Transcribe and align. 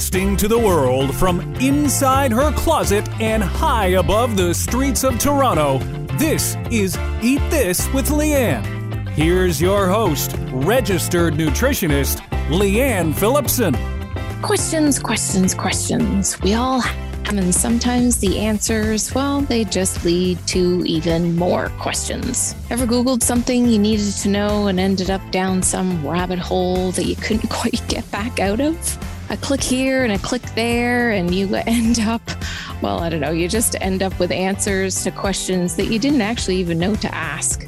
Broadcasting 0.00 0.34
to 0.38 0.48
the 0.48 0.58
world 0.58 1.14
from 1.14 1.40
inside 1.56 2.32
her 2.32 2.52
closet 2.52 3.06
and 3.20 3.42
high 3.42 3.98
above 3.98 4.34
the 4.34 4.54
streets 4.54 5.04
of 5.04 5.18
Toronto, 5.18 5.76
this 6.16 6.56
is 6.70 6.96
Eat 7.20 7.42
This 7.50 7.86
with 7.92 8.08
Lianne. 8.08 8.64
Here's 9.10 9.60
your 9.60 9.88
host, 9.88 10.36
registered 10.52 11.34
nutritionist, 11.34 12.20
Lianne 12.48 13.14
Phillipson. 13.14 13.76
Questions, 14.40 14.98
questions, 14.98 15.52
questions. 15.52 16.40
We 16.40 16.54
all 16.54 16.80
have, 16.80 17.36
and 17.36 17.54
sometimes 17.54 18.20
the 18.20 18.38
answers, 18.38 19.14
well, 19.14 19.42
they 19.42 19.64
just 19.64 20.02
lead 20.02 20.38
to 20.46 20.82
even 20.86 21.36
more 21.36 21.68
questions. 21.78 22.54
Ever 22.70 22.86
Googled 22.86 23.22
something 23.22 23.66
you 23.66 23.78
needed 23.78 24.14
to 24.22 24.30
know 24.30 24.68
and 24.68 24.80
ended 24.80 25.10
up 25.10 25.20
down 25.30 25.62
some 25.62 26.06
rabbit 26.08 26.38
hole 26.38 26.90
that 26.92 27.04
you 27.04 27.16
couldn't 27.16 27.50
quite 27.50 27.86
get 27.86 28.10
back 28.10 28.40
out 28.40 28.60
of? 28.60 28.98
A 29.30 29.36
click 29.36 29.62
here 29.62 30.02
and 30.02 30.12
a 30.12 30.18
click 30.18 30.42
there, 30.54 31.12
and 31.12 31.32
you 31.32 31.54
end 31.66 32.00
up, 32.00 32.22
well, 32.82 32.98
I 32.98 33.08
don't 33.08 33.20
know, 33.20 33.30
you 33.30 33.48
just 33.48 33.76
end 33.80 34.02
up 34.02 34.18
with 34.18 34.32
answers 34.32 35.02
to 35.04 35.10
questions 35.10 35.76
that 35.76 35.86
you 35.86 35.98
didn't 35.98 36.20
actually 36.20 36.56
even 36.56 36.78
know 36.78 36.96
to 36.96 37.14
ask. 37.14 37.66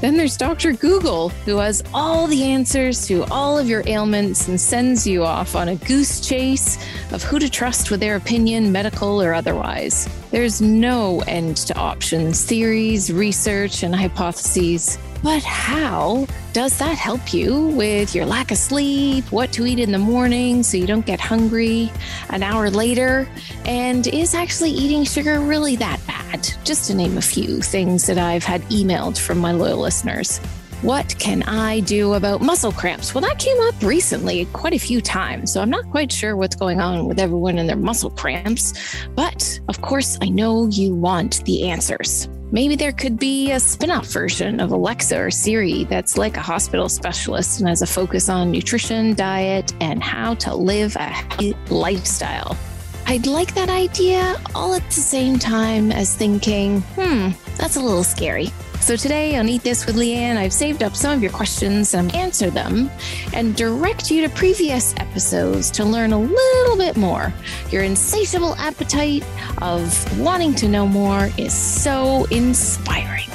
Then 0.00 0.16
there's 0.16 0.38
Dr. 0.38 0.72
Google, 0.72 1.28
who 1.44 1.58
has 1.58 1.82
all 1.92 2.26
the 2.26 2.42
answers 2.42 3.06
to 3.08 3.24
all 3.24 3.58
of 3.58 3.68
your 3.68 3.82
ailments 3.86 4.48
and 4.48 4.58
sends 4.58 5.06
you 5.06 5.24
off 5.24 5.54
on 5.54 5.68
a 5.68 5.76
goose 5.76 6.26
chase 6.26 6.78
of 7.12 7.22
who 7.22 7.38
to 7.38 7.50
trust 7.50 7.90
with 7.90 8.00
their 8.00 8.16
opinion, 8.16 8.72
medical 8.72 9.20
or 9.20 9.34
otherwise. 9.34 10.08
There's 10.30 10.62
no 10.62 11.20
end 11.26 11.58
to 11.58 11.76
options, 11.76 12.44
theories, 12.46 13.12
research, 13.12 13.82
and 13.82 13.94
hypotheses. 13.94 14.96
But 15.22 15.42
how 15.42 16.26
does 16.52 16.78
that 16.78 16.96
help 16.96 17.34
you 17.34 17.68
with 17.68 18.14
your 18.14 18.24
lack 18.24 18.50
of 18.50 18.56
sleep, 18.56 19.30
what 19.30 19.52
to 19.52 19.66
eat 19.66 19.78
in 19.78 19.92
the 19.92 19.98
morning 19.98 20.62
so 20.62 20.76
you 20.76 20.86
don't 20.86 21.04
get 21.04 21.20
hungry 21.20 21.92
an 22.30 22.42
hour 22.42 22.70
later? 22.70 23.28
And 23.66 24.06
is 24.06 24.34
actually 24.34 24.70
eating 24.70 25.04
sugar 25.04 25.40
really 25.40 25.76
that 25.76 26.00
bad? 26.06 26.48
Just 26.64 26.86
to 26.86 26.94
name 26.94 27.18
a 27.18 27.22
few 27.22 27.60
things 27.60 28.06
that 28.06 28.18
I've 28.18 28.44
had 28.44 28.62
emailed 28.62 29.18
from 29.18 29.38
my 29.38 29.52
loyal 29.52 29.78
listeners. 29.78 30.38
What 30.82 31.14
can 31.18 31.42
I 31.42 31.80
do 31.80 32.14
about 32.14 32.40
muscle 32.40 32.72
cramps? 32.72 33.14
Well, 33.14 33.20
that 33.20 33.38
came 33.38 33.60
up 33.60 33.74
recently 33.82 34.46
quite 34.46 34.72
a 34.72 34.78
few 34.78 35.02
times, 35.02 35.52
so 35.52 35.60
I'm 35.60 35.68
not 35.68 35.90
quite 35.90 36.10
sure 36.10 36.36
what's 36.36 36.56
going 36.56 36.80
on 36.80 37.06
with 37.06 37.18
everyone 37.18 37.58
and 37.58 37.68
their 37.68 37.76
muscle 37.76 38.08
cramps. 38.08 38.72
But 39.14 39.60
of 39.68 39.82
course, 39.82 40.16
I 40.22 40.30
know 40.30 40.68
you 40.68 40.94
want 40.94 41.44
the 41.44 41.68
answers. 41.68 42.30
Maybe 42.52 42.74
there 42.74 42.92
could 42.92 43.16
be 43.16 43.52
a 43.52 43.60
spin 43.60 43.92
off 43.92 44.06
version 44.06 44.58
of 44.58 44.72
Alexa 44.72 45.16
or 45.16 45.30
Siri 45.30 45.84
that's 45.84 46.18
like 46.18 46.36
a 46.36 46.40
hospital 46.40 46.88
specialist 46.88 47.60
and 47.60 47.68
has 47.68 47.80
a 47.80 47.86
focus 47.86 48.28
on 48.28 48.50
nutrition, 48.50 49.14
diet, 49.14 49.72
and 49.80 50.02
how 50.02 50.34
to 50.34 50.54
live 50.56 50.96
a 50.96 51.04
healthy 51.04 51.54
lifestyle. 51.68 52.56
I'd 53.10 53.26
like 53.26 53.54
that 53.54 53.68
idea 53.68 54.40
all 54.54 54.72
at 54.72 54.86
the 54.86 55.00
same 55.00 55.36
time 55.36 55.90
as 55.90 56.14
thinking, 56.14 56.80
hmm, 56.94 57.30
that's 57.56 57.74
a 57.74 57.80
little 57.80 58.04
scary. 58.04 58.52
So 58.78 58.94
today 58.94 59.34
on 59.34 59.48
Eat 59.48 59.64
This 59.64 59.84
with 59.84 59.96
Lianne, 59.96 60.36
I've 60.36 60.52
saved 60.52 60.84
up 60.84 60.94
some 60.94 61.14
of 61.14 61.20
your 61.20 61.32
questions 61.32 61.92
and 61.94 62.14
answer 62.14 62.50
them 62.50 62.88
and 63.32 63.56
direct 63.56 64.12
you 64.12 64.22
to 64.22 64.28
previous 64.32 64.94
episodes 64.98 65.72
to 65.72 65.84
learn 65.84 66.12
a 66.12 66.20
little 66.20 66.76
bit 66.76 66.96
more. 66.96 67.34
Your 67.72 67.82
insatiable 67.82 68.54
appetite 68.54 69.24
of 69.58 70.20
wanting 70.20 70.54
to 70.54 70.68
know 70.68 70.86
more 70.86 71.30
is 71.36 71.52
so 71.52 72.26
inspiring. 72.26 73.26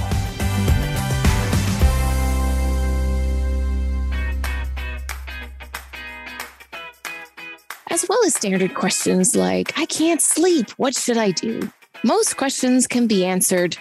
As 8.25 8.33
standard 8.33 8.73
questions 8.73 9.35
like, 9.35 9.77
I 9.77 9.85
can't 9.85 10.19
sleep, 10.19 10.71
what 10.77 10.95
should 10.95 11.19
I 11.19 11.29
do? 11.29 11.71
Most 12.03 12.37
questions 12.37 12.87
can 12.87 13.05
be 13.05 13.23
answered 13.23 13.77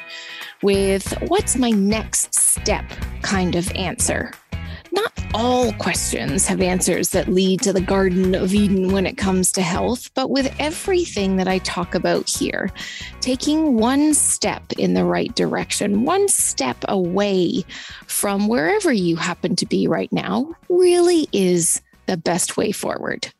with 0.62 1.14
what's 1.28 1.56
my 1.56 1.70
next 1.70 2.34
step 2.34 2.84
kind 3.22 3.54
of 3.54 3.72
answer. 3.72 4.32
Not 4.92 5.12
all 5.32 5.72
questions 5.72 6.46
have 6.46 6.60
answers 6.60 7.08
that 7.10 7.28
lead 7.28 7.62
to 7.62 7.72
the 7.72 7.80
Garden 7.80 8.34
of 8.34 8.52
Eden 8.52 8.92
when 8.92 9.06
it 9.06 9.16
comes 9.16 9.50
to 9.52 9.62
health, 9.62 10.10
but 10.12 10.28
with 10.28 10.54
everything 10.58 11.36
that 11.36 11.48
I 11.48 11.56
talk 11.60 11.94
about 11.94 12.28
here, 12.28 12.70
taking 13.22 13.78
one 13.78 14.12
step 14.12 14.74
in 14.76 14.92
the 14.92 15.06
right 15.06 15.34
direction, 15.34 16.04
one 16.04 16.28
step 16.28 16.76
away 16.86 17.64
from 18.06 18.46
wherever 18.46 18.92
you 18.92 19.16
happen 19.16 19.56
to 19.56 19.64
be 19.64 19.88
right 19.88 20.12
now, 20.12 20.54
really 20.68 21.28
is 21.32 21.80
the 22.04 22.18
best 22.18 22.58
way 22.58 22.72
forward. 22.72 23.32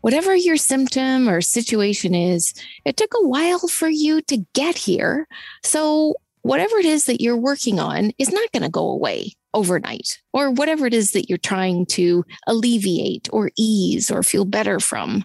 Whatever 0.00 0.34
your 0.34 0.56
symptom 0.56 1.28
or 1.28 1.40
situation 1.40 2.14
is, 2.14 2.54
it 2.84 2.96
took 2.96 3.12
a 3.14 3.28
while 3.28 3.68
for 3.68 3.88
you 3.88 4.22
to 4.22 4.38
get 4.54 4.78
here. 4.78 5.28
So, 5.62 6.14
whatever 6.42 6.78
it 6.78 6.86
is 6.86 7.04
that 7.04 7.20
you're 7.20 7.36
working 7.36 7.78
on 7.78 8.12
is 8.18 8.32
not 8.32 8.50
going 8.52 8.62
to 8.62 8.70
go 8.70 8.88
away 8.88 9.32
overnight, 9.52 10.20
or 10.32 10.50
whatever 10.50 10.86
it 10.86 10.94
is 10.94 11.12
that 11.12 11.28
you're 11.28 11.36
trying 11.36 11.84
to 11.84 12.24
alleviate 12.46 13.28
or 13.32 13.50
ease 13.58 14.10
or 14.10 14.22
feel 14.22 14.44
better 14.44 14.80
from. 14.80 15.24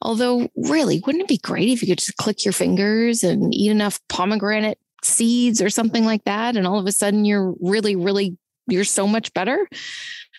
Although, 0.00 0.48
really, 0.56 1.02
wouldn't 1.04 1.24
it 1.24 1.28
be 1.28 1.38
great 1.38 1.68
if 1.68 1.82
you 1.82 1.88
could 1.88 1.98
just 1.98 2.16
click 2.16 2.44
your 2.44 2.52
fingers 2.52 3.22
and 3.22 3.52
eat 3.54 3.70
enough 3.70 4.00
pomegranate 4.08 4.78
seeds 5.02 5.60
or 5.60 5.68
something 5.68 6.04
like 6.04 6.24
that? 6.24 6.56
And 6.56 6.66
all 6.66 6.78
of 6.78 6.86
a 6.86 6.92
sudden, 6.92 7.24
you're 7.24 7.54
really, 7.60 7.96
really, 7.96 8.38
you're 8.66 8.84
so 8.84 9.06
much 9.06 9.34
better. 9.34 9.68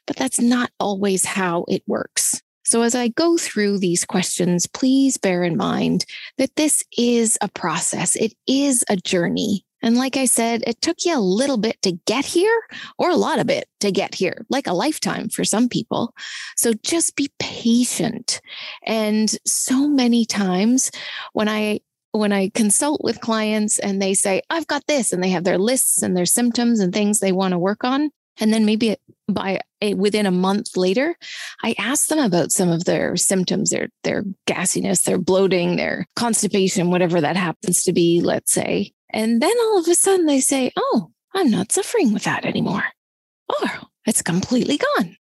But 0.08 0.16
that's 0.16 0.40
not 0.40 0.72
always 0.80 1.26
how 1.26 1.66
it 1.68 1.84
works. 1.86 2.42
So, 2.68 2.82
as 2.82 2.96
I 2.96 3.08
go 3.08 3.38
through 3.38 3.78
these 3.78 4.04
questions, 4.04 4.68
please 4.68 5.18
bear 5.18 5.46
in 5.46 5.56
mind 5.56 6.04
that 6.38 6.54
this 6.58 6.84
is 6.98 7.38
a 7.40 7.48
process, 7.48 8.18
it 8.18 8.34
is 8.46 8.84
a 8.90 8.98
journey. 8.98 9.64
And 9.82 9.96
like 9.96 10.18
I 10.18 10.26
said, 10.26 10.66
it 10.68 10.82
took 10.82 11.06
you 11.06 11.18
a 11.18 11.20
little 11.22 11.56
bit 11.56 11.82
to 11.84 11.94
get 11.94 12.26
here, 12.26 12.62
or 12.98 13.10
a 13.10 13.16
lot 13.16 13.40
of 13.40 13.50
it 13.50 13.70
to 13.80 13.90
get 13.90 14.16
here, 14.16 14.46
like 14.50 14.68
a 14.68 14.74
lifetime 14.74 15.30
for 15.30 15.46
some 15.46 15.70
people. 15.70 16.14
So 16.58 16.74
just 16.84 17.16
be 17.16 17.30
patient. 17.40 18.42
And 18.86 19.34
so 19.46 19.88
many 19.88 20.26
times 20.26 20.92
when 21.32 21.48
I 21.48 21.80
when 22.12 22.34
I 22.34 22.50
consult 22.50 23.02
with 23.02 23.22
clients 23.22 23.80
and 23.80 24.02
they 24.02 24.14
say, 24.14 24.42
I've 24.50 24.68
got 24.68 24.86
this, 24.88 25.14
and 25.14 25.24
they 25.24 25.30
have 25.30 25.46
their 25.46 25.58
lists 25.58 26.02
and 26.02 26.18
their 26.18 26.26
symptoms 26.26 26.82
and 26.82 26.92
things 26.92 27.22
they 27.22 27.32
want 27.32 27.54
to 27.54 27.60
work 27.60 27.86
on, 27.86 28.10
and 28.42 28.52
then 28.52 28.66
maybe 28.66 28.98
by 29.30 29.62
Eh, 29.82 29.94
within 29.94 30.26
a 30.26 30.32
month 30.32 30.76
later, 30.76 31.16
I 31.64 31.76
ask 31.78 32.08
them 32.08 32.20
about 32.20 32.52
some 32.52 32.70
of 32.70 32.86
their 32.86 33.16
symptoms, 33.16 33.70
their 33.70 33.90
their 34.04 34.24
gassiness, 34.48 35.04
their 35.04 35.20
bloating, 35.20 35.76
their 35.76 36.08
constipation, 36.16 36.90
whatever 36.90 37.22
that 37.22 37.36
happens 37.36 37.84
to 37.84 37.94
be, 37.94 38.22
let's 38.22 38.52
say. 38.52 38.92
And 39.12 39.42
then 39.42 39.54
all 39.62 39.80
of 39.80 39.88
a 39.88 39.96
sudden 39.96 40.26
they 40.26 40.40
say, 40.40 40.72
"Oh, 40.76 41.12
I'm 41.36 41.52
not 41.52 41.72
suffering 41.72 42.12
with 42.12 42.24
that 42.24 42.46
anymore." 42.46 42.86
Oh, 43.50 43.84
it's 44.06 44.22
completely 44.22 44.78
gone. 44.78 45.18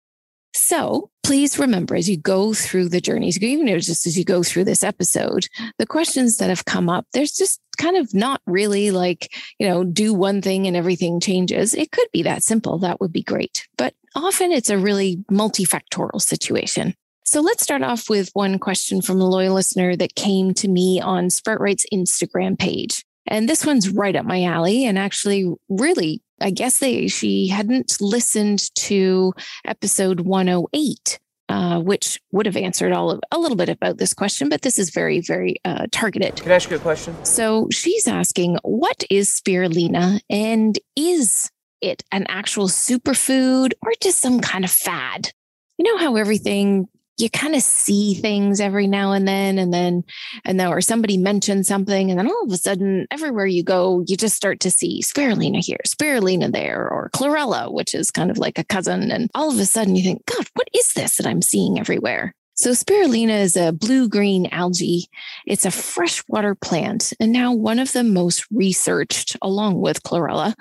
So 0.55 1.11
please 1.23 1.59
remember 1.59 1.95
as 1.95 2.09
you 2.09 2.17
go 2.17 2.55
through 2.55 2.89
the 2.89 3.01
journeys, 3.01 3.43
even 3.43 3.67
just 3.81 4.07
as 4.07 4.17
you 4.17 4.25
go 4.25 4.43
through 4.43 4.65
this 4.65 4.83
episode, 4.83 5.49
the 5.79 5.87
questions 5.87 6.39
that 6.39 6.49
have 6.49 6.65
come 6.65 6.89
up, 6.89 7.05
there's 7.13 7.33
just 7.33 7.61
kind 7.77 7.97
of 7.97 8.15
not 8.15 8.41
really 8.47 8.91
like, 8.91 9.35
you 9.59 9.69
know, 9.69 9.85
do 9.85 10.15
one 10.15 10.41
thing 10.41 10.67
and 10.67 10.77
everything 10.77 11.21
changes. 11.21 11.75
It 11.75 11.91
could 11.93 12.09
be 12.13 12.23
that 12.23 12.43
simple. 12.43 12.79
That 12.79 13.01
would 13.01 13.13
be 13.13 13.23
great. 13.23 13.67
But 13.77 13.95
often 14.17 14.51
it's 14.51 14.71
a 14.71 14.79
really 14.79 15.19
multifactorial 15.31 16.21
situation. 16.21 16.95
So 17.25 17.41
let's 17.41 17.63
start 17.63 17.83
off 17.83 18.09
with 18.09 18.31
one 18.35 18.59
question 18.59 19.03
from 19.03 19.21
a 19.21 19.29
loyal 19.29 19.55
listener 19.55 19.97
that 19.97 20.15
came 20.15 20.55
to 20.55 20.69
me 20.69 21.01
on 21.01 21.27
Sproutright's 21.27 21.87
Instagram 21.93 22.59
page. 22.59 23.05
And 23.27 23.49
this 23.49 23.67
one's 23.67 23.91
right 23.91 24.15
up 24.15 24.25
my 24.25 24.45
alley 24.45 24.85
and 24.85 24.99
actually 24.99 25.53
really 25.69 26.23
I 26.41 26.51
guess 26.51 26.79
they 26.79 27.09
she 27.09 27.49
hadn't 27.49 27.97
listened 28.01 28.75
to 28.77 29.33
episode 29.65 30.21
108 30.21 31.19
uh, 31.49 31.79
which 31.81 32.21
would 32.33 32.47
have 32.47 32.57
answered 32.57 32.93
all 32.93 33.11
of 33.11 33.21
a 33.31 33.39
little 33.39 33.57
bit 33.57 33.69
about 33.69 33.99
this 33.99 34.13
question, 34.13 34.49
but 34.49 34.63
this 34.63 34.81
is 34.81 34.91
very, 34.91 35.21
very 35.21 35.57
uh, 35.65 35.87
targeted. 35.93 36.37
Can 36.37 36.51
I 36.51 36.57
ask 36.57 36.69
you 36.71 36.77
a 36.77 36.81
question? 36.81 37.15
So 37.25 37.69
she's 37.71 38.09
asking, 38.09 38.59
what 38.63 39.05
is 39.11 39.29
spirulina 39.31 40.21
and 40.29 40.77
is 40.97 41.51
it 41.87 42.03
an 42.13 42.27
actual 42.29 42.69
superfood 42.69 43.73
or 43.83 43.93
just 44.01 44.21
some 44.21 44.41
kind 44.41 44.65
of 44.65 44.71
fad? 44.71 45.31
You 45.79 45.85
know 45.85 45.99
how 45.99 46.17
everything 46.17 46.89
you 47.19 47.31
kind 47.31 47.55
of 47.55 47.63
see 47.63 48.15
things 48.15 48.61
every 48.61 48.87
now 48.87 49.13
and 49.13 49.27
then 49.27 49.59
and 49.59 49.73
then 49.73 50.05
and 50.45 50.61
then 50.61 50.69
or 50.69 50.81
somebody 50.81 51.17
mentions 51.17 51.67
something 51.67 52.11
and 52.11 52.19
then 52.19 52.29
all 52.29 52.45
of 52.45 52.53
a 52.53 52.57
sudden 52.57 53.07
everywhere 53.11 53.47
you 53.47 53.63
go 53.63 54.05
you 54.07 54.17
just 54.17 54.37
start 54.37 54.61
to 54.61 54.71
see 54.71 55.03
spirulina 55.03 55.65
here 55.65 55.79
spirulina 55.87 56.53
there 56.53 56.89
or 56.89 57.11
chlorella 57.15 57.73
which 57.73 57.95
is 57.95 58.11
kind 58.11 58.31
of 58.31 58.39
like 58.39 58.59
a 58.59 58.65
cousin 58.65 59.11
and 59.11 59.31
all 59.35 59.51
of 59.51 59.59
a 59.59 59.67
sudden 59.67 59.97
you 59.97 60.03
think 60.03 60.25
god 60.27 60.47
what 60.55 60.69
is 60.75 60.93
this 60.93 61.17
that 61.17 61.27
i'm 61.27 61.43
seeing 61.43 61.79
everywhere 61.79 62.35
so 62.59 62.71
spirulina 62.71 63.39
is 63.41 63.55
a 63.55 63.71
blue-green 63.71 64.47
algae. 64.47 65.11
It's 65.47 65.67
a 65.67 65.71
freshwater 65.71 66.55
plant 66.55 67.13
and 67.21 67.31
now 67.31 67.53
one 67.53 67.79
of 67.79 67.93
the 67.93 68.03
most 68.03 68.47
researched 68.51 69.37
along 69.43 69.83
with 69.83 70.03
chlorella 70.03 70.55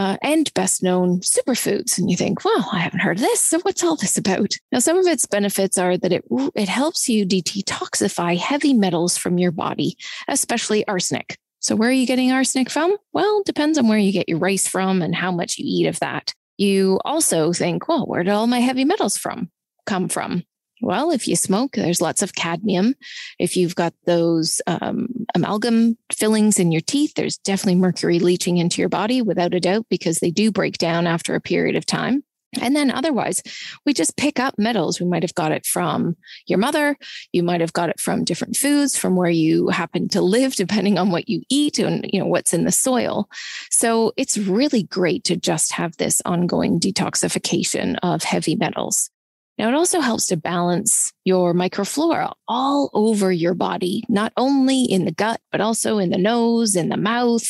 uh, 0.00 0.16
and 0.22 0.52
best 0.54 0.82
known 0.82 1.20
superfoods. 1.20 1.98
And 1.98 2.10
you 2.10 2.16
think, 2.16 2.42
well, 2.42 2.66
I 2.72 2.78
haven't 2.78 3.00
heard 3.00 3.18
of 3.18 3.22
this. 3.22 3.44
So 3.44 3.60
what's 3.60 3.84
all 3.84 3.96
this 3.96 4.16
about? 4.16 4.54
Now, 4.72 4.78
some 4.78 4.96
of 4.96 5.06
its 5.06 5.26
benefits 5.26 5.76
are 5.76 5.98
that 5.98 6.10
it, 6.10 6.24
it 6.54 6.70
helps 6.70 7.06
you 7.06 7.26
detoxify 7.26 8.38
heavy 8.38 8.72
metals 8.72 9.18
from 9.18 9.36
your 9.36 9.50
body, 9.52 9.98
especially 10.26 10.88
arsenic. 10.88 11.36
So 11.58 11.76
where 11.76 11.90
are 11.90 11.92
you 11.92 12.06
getting 12.06 12.32
arsenic 12.32 12.70
from? 12.70 12.96
Well, 13.12 13.42
depends 13.44 13.76
on 13.76 13.88
where 13.88 13.98
you 13.98 14.10
get 14.10 14.26
your 14.26 14.38
rice 14.38 14.66
from 14.66 15.02
and 15.02 15.14
how 15.14 15.30
much 15.30 15.58
you 15.58 15.66
eat 15.68 15.86
of 15.86 16.00
that. 16.00 16.32
You 16.56 16.98
also 17.04 17.52
think, 17.52 17.86
well, 17.86 18.06
where 18.06 18.22
did 18.22 18.32
all 18.32 18.46
my 18.46 18.60
heavy 18.60 18.86
metals 18.86 19.18
from 19.18 19.50
come 19.84 20.08
from? 20.08 20.44
Well, 20.82 21.10
if 21.10 21.28
you 21.28 21.36
smoke, 21.36 21.72
there's 21.72 22.00
lots 22.00 22.22
of 22.22 22.34
cadmium. 22.34 22.94
If 23.38 23.56
you've 23.56 23.74
got 23.74 23.94
those 24.06 24.62
um, 24.66 25.08
amalgam 25.34 25.98
fillings 26.12 26.58
in 26.58 26.72
your 26.72 26.80
teeth, 26.80 27.14
there's 27.14 27.38
definitely 27.38 27.80
mercury 27.80 28.18
leaching 28.18 28.56
into 28.56 28.80
your 28.80 28.88
body 28.88 29.20
without 29.22 29.54
a 29.54 29.60
doubt 29.60 29.86
because 29.90 30.18
they 30.18 30.30
do 30.30 30.50
break 30.50 30.78
down 30.78 31.06
after 31.06 31.34
a 31.34 31.40
period 31.40 31.76
of 31.76 31.84
time. 31.84 32.24
And 32.60 32.74
then 32.74 32.90
otherwise, 32.90 33.42
we 33.86 33.92
just 33.92 34.16
pick 34.16 34.40
up 34.40 34.54
metals. 34.58 35.00
We 35.00 35.06
might 35.06 35.22
have 35.22 35.34
got 35.34 35.52
it 35.52 35.64
from 35.64 36.16
your 36.46 36.58
mother. 36.58 36.96
You 37.32 37.44
might 37.44 37.60
have 37.60 37.72
got 37.72 37.90
it 37.90 38.00
from 38.00 38.24
different 38.24 38.56
foods, 38.56 38.98
from 38.98 39.14
where 39.14 39.30
you 39.30 39.68
happen 39.68 40.08
to 40.08 40.20
live, 40.20 40.54
depending 40.56 40.98
on 40.98 41.10
what 41.10 41.28
you 41.28 41.42
eat 41.48 41.78
and 41.78 42.04
you 42.12 42.18
know 42.18 42.26
what's 42.26 42.52
in 42.52 42.64
the 42.64 42.72
soil. 42.72 43.28
So 43.70 44.12
it's 44.16 44.36
really 44.36 44.82
great 44.82 45.24
to 45.24 45.36
just 45.36 45.72
have 45.74 45.96
this 45.96 46.20
ongoing 46.24 46.80
detoxification 46.80 47.98
of 48.02 48.24
heavy 48.24 48.56
metals. 48.56 49.10
Now, 49.58 49.68
it 49.68 49.74
also 49.74 50.00
helps 50.00 50.26
to 50.26 50.36
balance 50.36 51.12
your 51.24 51.52
microflora 51.52 52.32
all 52.48 52.90
over 52.94 53.30
your 53.30 53.52
body, 53.52 54.02
not 54.08 54.32
only 54.36 54.84
in 54.84 55.04
the 55.04 55.12
gut, 55.12 55.40
but 55.52 55.60
also 55.60 55.98
in 55.98 56.10
the 56.10 56.18
nose, 56.18 56.76
in 56.76 56.88
the 56.88 56.96
mouth, 56.96 57.46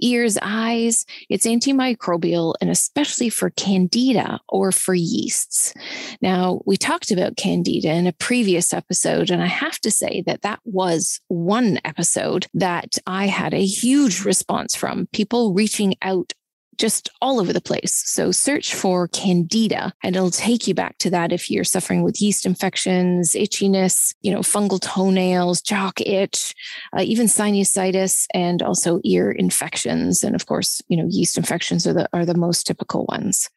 ears, 0.00 0.36
eyes. 0.42 1.06
It's 1.30 1.46
antimicrobial 1.46 2.54
and 2.60 2.70
especially 2.70 3.30
for 3.30 3.50
candida 3.50 4.40
or 4.48 4.72
for 4.72 4.94
yeasts. 4.94 5.72
Now, 6.20 6.60
we 6.66 6.76
talked 6.76 7.10
about 7.10 7.36
candida 7.36 7.92
in 7.92 8.06
a 8.06 8.12
previous 8.12 8.74
episode, 8.74 9.30
and 9.30 9.42
I 9.42 9.46
have 9.46 9.78
to 9.80 9.90
say 9.90 10.22
that 10.26 10.42
that 10.42 10.60
was 10.64 11.20
one 11.28 11.78
episode 11.84 12.46
that 12.54 12.98
I 13.06 13.26
had 13.26 13.54
a 13.54 13.64
huge 13.64 14.24
response 14.24 14.74
from 14.74 15.08
people 15.12 15.54
reaching 15.54 15.94
out 16.02 16.34
just 16.78 17.10
all 17.20 17.40
over 17.40 17.52
the 17.52 17.60
place. 17.60 18.02
So 18.06 18.30
search 18.30 18.74
for 18.74 19.08
candida 19.08 19.92
and 20.02 20.16
it'll 20.16 20.30
take 20.30 20.66
you 20.66 20.74
back 20.74 20.98
to 20.98 21.10
that 21.10 21.32
if 21.32 21.50
you're 21.50 21.64
suffering 21.64 22.02
with 22.02 22.20
yeast 22.20 22.46
infections, 22.46 23.32
itchiness, 23.32 24.14
you 24.22 24.32
know, 24.32 24.40
fungal 24.40 24.80
toenails, 24.80 25.60
jock 25.60 26.00
itch, 26.00 26.54
uh, 26.96 27.02
even 27.02 27.26
sinusitis 27.26 28.26
and 28.34 28.62
also 28.62 29.00
ear 29.04 29.30
infections. 29.30 30.24
And 30.24 30.34
of 30.34 30.46
course, 30.46 30.80
you 30.88 30.96
know, 30.96 31.06
yeast 31.08 31.38
infections 31.38 31.86
are 31.86 31.94
the, 31.94 32.08
are 32.12 32.24
the 32.24 32.34
most 32.34 32.66
typical 32.66 33.06
ones. 33.08 33.48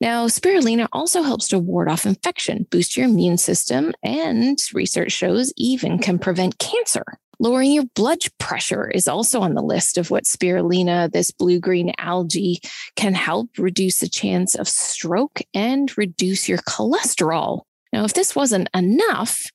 Now, 0.00 0.28
spirulina 0.28 0.88
also 0.92 1.22
helps 1.22 1.48
to 1.48 1.58
ward 1.58 1.90
off 1.90 2.06
infection, 2.06 2.66
boost 2.70 2.96
your 2.96 3.04
immune 3.06 3.36
system, 3.36 3.92
and 4.02 4.58
research 4.72 5.12
shows 5.12 5.52
even 5.58 5.98
can 5.98 6.18
prevent 6.18 6.58
cancer. 6.58 7.04
Lowering 7.42 7.72
your 7.72 7.86
blood 7.94 8.18
pressure 8.38 8.90
is 8.90 9.08
also 9.08 9.40
on 9.40 9.54
the 9.54 9.62
list 9.62 9.96
of 9.96 10.10
what 10.10 10.24
spirulina, 10.24 11.10
this 11.10 11.30
blue 11.30 11.58
green 11.58 11.90
algae, 11.96 12.60
can 12.96 13.14
help 13.14 13.48
reduce 13.56 14.00
the 14.00 14.08
chance 14.10 14.54
of 14.54 14.68
stroke 14.68 15.40
and 15.54 15.96
reduce 15.96 16.50
your 16.50 16.58
cholesterol. 16.58 17.62
Now, 17.94 18.04
if 18.04 18.12
this 18.12 18.36
wasn't 18.36 18.68
enough, 18.74 19.46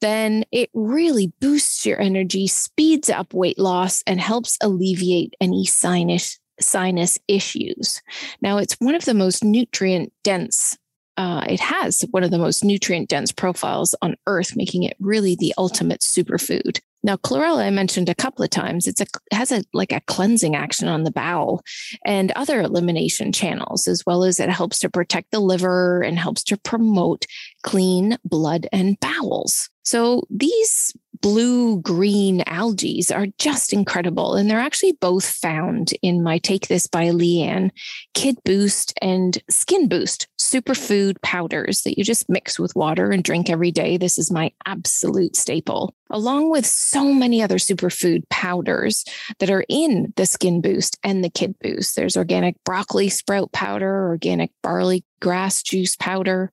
then 0.00 0.44
it 0.50 0.70
really 0.72 1.30
boosts 1.38 1.84
your 1.84 2.00
energy, 2.00 2.46
speeds 2.46 3.10
up 3.10 3.34
weight 3.34 3.58
loss, 3.58 4.02
and 4.06 4.18
helps 4.18 4.56
alleviate 4.62 5.34
any 5.38 5.66
sinus 5.66 6.38
sinus 6.58 7.18
issues. 7.28 8.00
Now, 8.40 8.56
it's 8.56 8.80
one 8.80 8.94
of 8.94 9.04
the 9.04 9.12
most 9.12 9.44
nutrient 9.44 10.10
dense 10.24 10.78
uh, 11.16 11.44
it 11.48 11.60
has 11.60 12.04
one 12.10 12.24
of 12.24 12.30
the 12.30 12.38
most 12.38 12.64
nutrient 12.64 13.08
dense 13.08 13.32
profiles 13.32 13.94
on 14.02 14.16
earth, 14.26 14.56
making 14.56 14.82
it 14.82 14.96
really 15.00 15.36
the 15.36 15.54
ultimate 15.56 16.00
superfood. 16.00 16.80
Now, 17.02 17.16
chlorella, 17.16 17.64
I 17.64 17.70
mentioned 17.70 18.08
a 18.08 18.16
couple 18.16 18.44
of 18.44 18.50
times, 18.50 18.88
it's 18.88 19.00
a 19.00 19.06
has 19.32 19.52
a 19.52 19.62
like 19.72 19.92
a 19.92 20.00
cleansing 20.08 20.56
action 20.56 20.88
on 20.88 21.04
the 21.04 21.12
bowel 21.12 21.62
and 22.04 22.32
other 22.32 22.60
elimination 22.60 23.32
channels, 23.32 23.86
as 23.86 24.04
well 24.04 24.24
as 24.24 24.40
it 24.40 24.50
helps 24.50 24.80
to 24.80 24.90
protect 24.90 25.30
the 25.30 25.38
liver 25.38 26.02
and 26.02 26.18
helps 26.18 26.42
to 26.44 26.56
promote 26.56 27.26
clean 27.62 28.18
blood 28.24 28.66
and 28.72 28.98
bowels. 28.98 29.70
So 29.84 30.24
these 30.30 30.92
blue 31.20 31.80
green 31.80 32.42
algae 32.46 33.02
are 33.14 33.26
just 33.38 33.72
incredible. 33.72 34.34
And 34.34 34.50
they're 34.50 34.58
actually 34.58 34.92
both 35.00 35.26
found 35.26 35.92
in 36.02 36.22
my 36.22 36.38
Take 36.38 36.68
This 36.68 36.86
by 36.86 37.06
Lianne 37.06 37.70
Kid 38.14 38.36
Boost 38.44 38.92
and 39.02 39.38
Skin 39.50 39.88
Boost 39.88 40.28
superfood 40.38 41.20
powders 41.22 41.82
that 41.82 41.98
you 41.98 42.04
just 42.04 42.28
mix 42.28 42.58
with 42.58 42.76
water 42.76 43.10
and 43.10 43.24
drink 43.24 43.50
every 43.50 43.72
day. 43.72 43.96
This 43.96 44.18
is 44.18 44.30
my 44.30 44.52
absolute 44.64 45.34
staple, 45.34 45.94
along 46.10 46.50
with 46.50 46.66
so 46.66 47.12
many 47.12 47.42
other 47.42 47.56
superfood 47.56 48.22
powders 48.30 49.04
that 49.40 49.50
are 49.50 49.64
in 49.68 50.12
the 50.16 50.26
Skin 50.26 50.60
Boost 50.60 50.98
and 51.02 51.24
the 51.24 51.30
Kid 51.30 51.56
Boost. 51.60 51.96
There's 51.96 52.16
organic 52.16 52.62
broccoli 52.64 53.08
sprout 53.08 53.50
powder, 53.52 54.08
organic 54.08 54.50
barley 54.62 55.04
grass 55.20 55.62
juice 55.62 55.96
powder, 55.96 56.50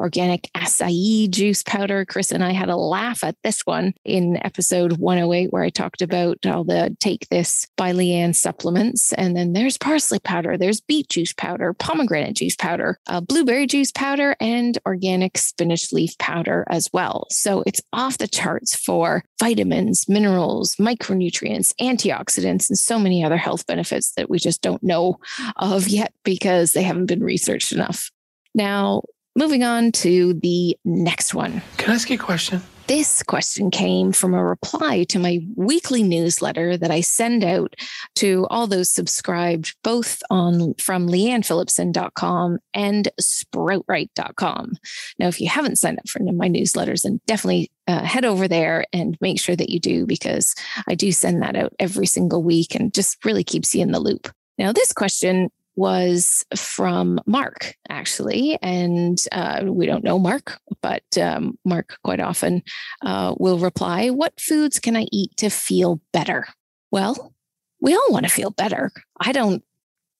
organic 0.00 0.50
acai 0.54 1.30
juice 1.30 1.62
powder. 1.62 2.04
Chris 2.04 2.30
and 2.30 2.42
I 2.44 2.52
had 2.52 2.68
a 2.68 2.76
laugh 2.76 3.22
at 3.24 3.36
this 3.42 3.62
one 3.66 3.94
in 4.04 4.38
episode 4.44 4.98
108, 4.98 5.52
where 5.52 5.62
I 5.62 5.70
talked 5.70 6.02
about 6.02 6.44
all 6.46 6.64
the 6.64 6.96
take 7.00 7.28
this 7.28 7.66
by 7.76 7.92
Lianne 7.92 8.34
supplements. 8.34 9.12
And 9.12 9.36
then 9.36 9.52
there's 9.52 9.78
parsley 9.78 10.18
powder, 10.18 10.56
there's 10.56 10.80
beet 10.80 11.08
juice 11.08 11.32
powder, 11.32 11.72
pomegranate 11.72 12.36
juice 12.36 12.56
powder, 12.56 12.98
uh, 13.06 13.20
blueberry 13.20 13.66
juice 13.66 13.92
powder, 13.92 14.36
and 14.40 14.78
organic 14.86 15.38
spinach 15.38 15.92
leaf 15.92 16.16
powder 16.18 16.64
as 16.68 16.90
well. 16.92 17.26
So 17.30 17.62
it's 17.66 17.80
off 17.92 18.18
the 18.18 18.28
charts 18.28 18.74
for 18.74 19.24
vitamins, 19.38 20.08
minerals, 20.08 20.76
micronutrients, 20.76 21.72
antioxidants, 21.80 22.68
and 22.68 22.78
so 22.78 22.98
many 22.98 23.24
other 23.24 23.36
health 23.36 23.66
benefits 23.66 24.12
that 24.12 24.30
we 24.30 24.38
just 24.38 24.62
don't 24.62 24.82
know 24.82 25.18
of 25.56 25.88
yet 25.88 26.12
because 26.24 26.72
they 26.72 26.82
haven't 26.82 27.06
been 27.06 27.22
researched 27.22 27.72
enough. 27.72 28.10
Now, 28.56 29.02
moving 29.36 29.62
on 29.62 29.92
to 29.92 30.32
the 30.32 30.76
next 30.84 31.34
one. 31.34 31.62
Can 31.76 31.90
I 31.90 31.94
ask 31.94 32.08
you 32.08 32.16
a 32.16 32.18
question? 32.18 32.62
This 32.86 33.22
question 33.22 33.70
came 33.70 34.12
from 34.12 34.32
a 34.32 34.42
reply 34.42 35.04
to 35.08 35.18
my 35.18 35.40
weekly 35.56 36.02
newsletter 36.04 36.76
that 36.76 36.90
I 36.90 37.00
send 37.00 37.44
out 37.44 37.74
to 38.16 38.46
all 38.48 38.66
those 38.66 38.90
subscribed 38.90 39.76
both 39.82 40.22
on 40.30 40.74
from 40.74 41.08
liannephillipson.com 41.08 42.58
and 42.72 43.08
sproutright.com. 43.20 44.72
Now, 45.18 45.26
if 45.26 45.40
you 45.40 45.48
haven't 45.48 45.76
signed 45.76 45.98
up 45.98 46.08
for 46.08 46.22
my 46.22 46.48
newsletters, 46.48 47.02
then 47.02 47.20
definitely 47.26 47.72
uh, 47.88 48.04
head 48.04 48.24
over 48.24 48.48
there 48.48 48.86
and 48.92 49.18
make 49.20 49.40
sure 49.40 49.56
that 49.56 49.68
you 49.68 49.80
do 49.80 50.06
because 50.06 50.54
I 50.88 50.94
do 50.94 51.12
send 51.12 51.42
that 51.42 51.56
out 51.56 51.74
every 51.78 52.06
single 52.06 52.42
week 52.42 52.74
and 52.74 52.94
just 52.94 53.22
really 53.24 53.44
keeps 53.44 53.74
you 53.74 53.82
in 53.82 53.90
the 53.90 54.00
loop. 54.00 54.30
Now, 54.58 54.72
this 54.72 54.92
question 54.92 55.50
was 55.76 56.44
from 56.56 57.20
Mark, 57.26 57.74
actually. 57.88 58.58
And 58.62 59.18
uh, 59.30 59.62
we 59.66 59.86
don't 59.86 60.04
know 60.04 60.18
Mark, 60.18 60.58
but 60.82 61.04
um, 61.20 61.58
Mark 61.64 61.98
quite 62.02 62.20
often 62.20 62.62
uh, 63.02 63.34
will 63.38 63.58
reply, 63.58 64.08
What 64.08 64.40
foods 64.40 64.80
can 64.80 64.96
I 64.96 65.06
eat 65.12 65.36
to 65.36 65.50
feel 65.50 66.00
better? 66.12 66.46
Well, 66.90 67.34
we 67.80 67.94
all 67.94 68.10
want 68.10 68.26
to 68.26 68.32
feel 68.32 68.50
better. 68.50 68.90
I 69.20 69.32
don't. 69.32 69.62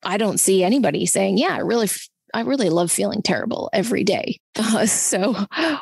I 0.05 0.19
don't 0.19 0.39
see 0.39 0.63
anybody 0.63 1.07
saying, 1.07 1.39
"Yeah, 1.39 1.55
I 1.55 1.61
really 1.61 1.89
I 2.35 2.41
really 2.41 2.69
love 2.69 2.91
feeling 2.91 3.23
terrible 3.23 3.71
every 3.73 4.05
day. 4.05 4.39
Uh, 4.57 4.87
so 4.87 5.35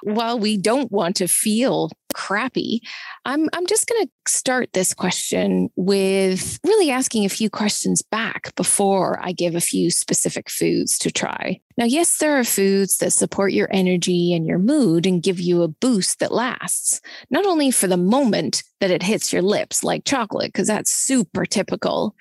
while 0.02 0.38
we 0.38 0.56
don't 0.56 0.92
want 0.92 1.16
to 1.16 1.28
feel 1.28 1.90
crappy, 2.14 2.80
I'm, 3.24 3.48
I'm 3.52 3.66
just 3.66 3.88
going 3.88 4.04
to 4.04 4.10
start 4.28 4.72
this 4.72 4.94
question 4.94 5.68
with 5.76 6.58
really 6.64 6.90
asking 6.90 7.24
a 7.24 7.30
few 7.30 7.50
questions 7.50 8.02
back 8.02 8.54
before 8.54 9.18
I 9.22 9.32
give 9.32 9.54
a 9.54 9.60
few 9.60 9.90
specific 9.90 10.50
foods 10.50 10.98
to 10.98 11.10
try. 11.10 11.60
Now, 11.76 11.86
yes, 11.86 12.18
there 12.18 12.38
are 12.38 12.44
foods 12.44 12.98
that 12.98 13.12
support 13.12 13.52
your 13.52 13.68
energy 13.72 14.32
and 14.32 14.46
your 14.46 14.60
mood 14.60 15.06
and 15.06 15.22
give 15.22 15.40
you 15.40 15.62
a 15.62 15.68
boost 15.68 16.20
that 16.20 16.32
lasts, 16.32 17.00
not 17.30 17.44
only 17.46 17.72
for 17.72 17.88
the 17.88 17.96
moment 17.96 18.62
that 18.80 18.92
it 18.92 19.02
hits 19.02 19.32
your 19.32 19.42
lips, 19.42 19.82
like 19.82 20.04
chocolate, 20.04 20.52
because 20.52 20.68
that's 20.68 20.92
super 20.92 21.44
typical. 21.44 22.14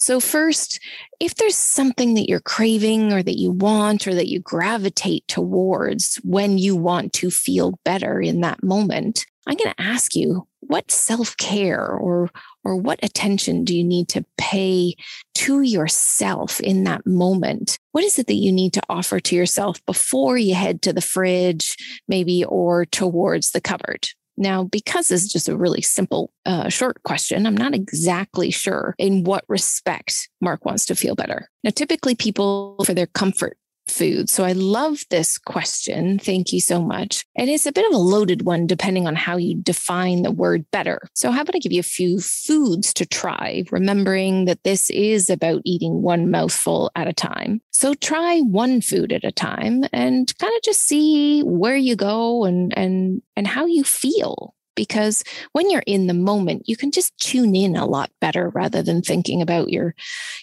So, 0.00 0.18
first, 0.18 0.80
if 1.20 1.36
there's 1.36 1.56
something 1.56 2.14
that 2.14 2.28
you're 2.28 2.40
craving 2.40 3.12
or 3.12 3.22
that 3.22 3.38
you 3.38 3.52
want 3.52 4.08
or 4.08 4.14
that 4.14 4.28
you 4.28 4.40
gravitate 4.40 5.26
towards 5.28 6.16
when 6.24 6.58
you 6.58 6.74
want 6.74 7.12
to 7.14 7.30
feel 7.30 7.78
better 7.84 8.20
in 8.20 8.40
that 8.40 8.64
moment, 8.64 9.24
I'm 9.46 9.56
going 9.56 9.72
to 9.72 9.80
ask 9.80 10.14
you 10.14 10.46
what 10.60 10.90
self-care 10.90 11.88
or 11.88 12.30
or 12.64 12.76
what 12.76 12.98
attention 13.02 13.64
do 13.64 13.76
you 13.76 13.84
need 13.84 14.08
to 14.08 14.24
pay 14.36 14.96
to 15.36 15.62
yourself 15.62 16.60
in 16.60 16.82
that 16.84 17.06
moment? 17.06 17.78
What 17.92 18.02
is 18.02 18.18
it 18.18 18.26
that 18.26 18.34
you 18.34 18.50
need 18.50 18.72
to 18.72 18.82
offer 18.88 19.20
to 19.20 19.36
yourself 19.36 19.84
before 19.86 20.36
you 20.36 20.54
head 20.54 20.82
to 20.82 20.92
the 20.92 21.00
fridge 21.00 21.76
maybe 22.08 22.44
or 22.44 22.84
towards 22.86 23.52
the 23.52 23.60
cupboard? 23.60 24.08
Now, 24.36 24.64
because 24.64 25.08
this 25.08 25.24
is 25.24 25.32
just 25.32 25.48
a 25.48 25.56
really 25.56 25.80
simple, 25.80 26.30
uh, 26.44 26.68
short 26.68 27.02
question, 27.04 27.46
I'm 27.46 27.56
not 27.56 27.74
exactly 27.74 28.50
sure 28.50 28.94
in 28.98 29.24
what 29.24 29.44
respect 29.48 30.28
Mark 30.40 30.64
wants 30.64 30.84
to 30.86 30.94
feel 30.94 31.14
better. 31.14 31.48
Now, 31.64 31.70
typically 31.70 32.14
people 32.14 32.76
for 32.84 32.92
their 32.92 33.06
comfort 33.06 33.56
food. 33.88 34.28
So 34.28 34.44
I 34.44 34.52
love 34.52 35.04
this 35.10 35.38
question. 35.38 36.18
Thank 36.18 36.52
you 36.52 36.60
so 36.60 36.82
much. 36.82 37.24
And 37.36 37.48
it's 37.48 37.66
a 37.66 37.72
bit 37.72 37.86
of 37.86 37.94
a 37.94 37.98
loaded 37.98 38.42
one 38.42 38.66
depending 38.66 39.06
on 39.06 39.14
how 39.14 39.36
you 39.36 39.56
define 39.56 40.22
the 40.22 40.30
word 40.30 40.64
better. 40.70 41.00
So 41.14 41.30
how 41.30 41.42
about 41.42 41.54
I 41.54 41.58
give 41.58 41.72
you 41.72 41.80
a 41.80 41.84
few 41.84 42.20
foods 42.20 42.92
to 42.94 43.06
try, 43.06 43.64
remembering 43.70 44.46
that 44.46 44.64
this 44.64 44.90
is 44.90 45.30
about 45.30 45.62
eating 45.64 46.02
one 46.02 46.30
mouthful 46.30 46.90
at 46.96 47.08
a 47.08 47.12
time. 47.12 47.60
So 47.70 47.94
try 47.94 48.40
one 48.40 48.80
food 48.80 49.12
at 49.12 49.24
a 49.24 49.32
time 49.32 49.84
and 49.92 50.36
kind 50.38 50.52
of 50.56 50.62
just 50.62 50.82
see 50.82 51.42
where 51.42 51.76
you 51.76 51.94
go 51.94 52.44
and 52.44 52.76
and 52.76 53.22
and 53.36 53.46
how 53.46 53.66
you 53.66 53.84
feel 53.84 54.54
because 54.76 55.24
when 55.52 55.68
you're 55.70 55.82
in 55.86 56.06
the 56.06 56.14
moment 56.14 56.68
you 56.68 56.76
can 56.76 56.92
just 56.92 57.16
tune 57.18 57.56
in 57.56 57.74
a 57.74 57.86
lot 57.86 58.10
better 58.20 58.50
rather 58.50 58.82
than 58.82 59.02
thinking 59.02 59.42
about 59.42 59.70
your 59.70 59.94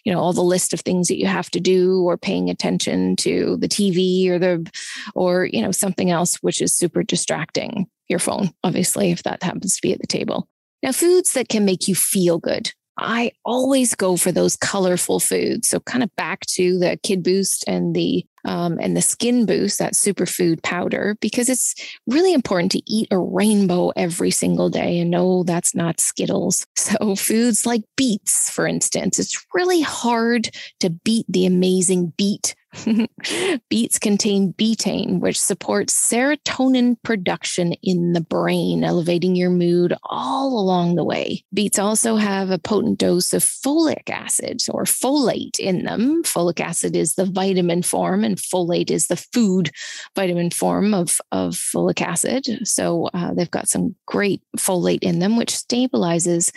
you 0.04 0.12
know 0.12 0.20
all 0.20 0.34
the 0.34 0.42
list 0.42 0.74
of 0.74 0.82
things 0.82 1.08
that 1.08 1.18
you 1.18 1.28
have 1.28 1.50
to 1.50 1.60
do 1.60 2.02
or 2.04 2.18
paying 2.18 2.50
attention 2.50 3.16
to 3.16 3.56
the 3.58 3.70
tv 3.70 4.28
or 4.30 4.38
the 4.38 4.70
or 5.16 5.46
you 5.46 5.62
know 5.62 5.72
something 5.72 6.12
else 6.12 6.36
which 6.38 6.62
is 6.62 6.76
super 6.76 7.04
distracting 7.04 7.88
your 8.10 8.20
phone 8.20 8.50
obviously 8.64 9.12
if 9.12 9.24
that 9.24 9.42
happens 9.42 9.76
to 9.76 9.82
be 9.82 9.94
at 9.94 10.00
the 10.02 10.08
table 10.08 10.50
now 10.82 10.92
foods 10.92 11.34
that 11.34 11.48
can 11.48 11.64
make 11.64 11.88
you 11.88 11.96
feel 11.96 12.38
good 12.38 12.72
I 12.98 13.32
always 13.44 13.96
go 13.96 14.18
for 14.18 14.32
those 14.32 14.56
colorful 14.56 15.20
foods. 15.20 15.68
So 15.68 15.80
kind 15.80 16.04
of 16.04 16.16
back 16.16 16.42
to 16.52 16.78
the 16.78 17.00
Kid 17.02 17.24
Boost 17.24 17.64
and 17.68 17.96
the 17.96 18.24
um, 18.46 18.78
and 18.82 18.96
the 18.96 19.02
Skin 19.02 19.46
Boost, 19.46 19.80
that 19.80 19.94
superfood 19.94 20.62
powder, 20.64 21.18
because 21.22 21.50
it's 21.50 21.76
really 22.08 22.34
important 22.34 22.72
to 22.74 22.82
eat 22.86 23.08
a 23.12 23.18
rainbow 23.18 23.92
every 23.96 24.32
single 24.32 24.70
day. 24.70 25.00
And 25.00 25.12
no, 25.12 25.44
that's 25.44 25.76
not 25.76 26.00
Skittles. 26.00 26.66
So 26.84 27.16
foods 27.16 27.66
like 27.66 27.82
beets, 27.96 28.50
for 28.50 28.68
instance, 28.68 29.18
it's 29.18 29.46
really 29.54 29.82
hard 29.82 30.50
to 30.82 30.90
beat 30.90 31.26
the 31.30 31.46
amazing 31.46 32.14
beet 32.18 32.56
Beets 33.70 34.00
contain 34.00 34.54
betaine, 34.54 35.20
which 35.20 35.40
supports 35.40 35.94
serotonin 36.12 36.98
production 37.04 37.74
in 37.84 38.14
the 38.14 38.22
brain, 38.22 38.84
elevating 38.84 39.36
your 39.36 39.50
mood 39.50 39.94
all 40.04 40.60
along 40.60 40.96
the 40.96 41.04
way. 41.04 41.44
Beets 41.54 41.78
also 41.80 42.16
have 42.16 42.50
a 42.50 42.58
potent 42.58 43.00
dose 43.00 43.34
of 43.34 43.44
folic 43.44 44.10
acid 44.10 44.62
or 44.72 44.84
folate 44.84 45.60
in 45.60 45.84
them. 45.84 46.24
Folic 46.24 46.60
acid 46.60 46.96
is 46.96 47.16
the 47.16 47.26
vitamin 47.26 47.84
form, 47.84 48.24
and 48.24 48.38
folate 48.38 48.92
is 48.92 49.08
the 49.08 49.18
food 49.18 49.72
vitamin 50.16 50.50
form 50.50 50.94
of, 50.94 51.20
of 51.32 51.54
folic 51.54 52.02
acid. 52.02 52.46
So 52.68 53.10
uh, 53.14 53.34
they've 53.34 53.52
got 53.52 53.70
some 53.70 53.96
great 54.06 54.42
folate 54.58 55.04
in 55.04 55.20
them, 55.20 55.38
which 55.38 55.52
stabilizes 55.52 56.52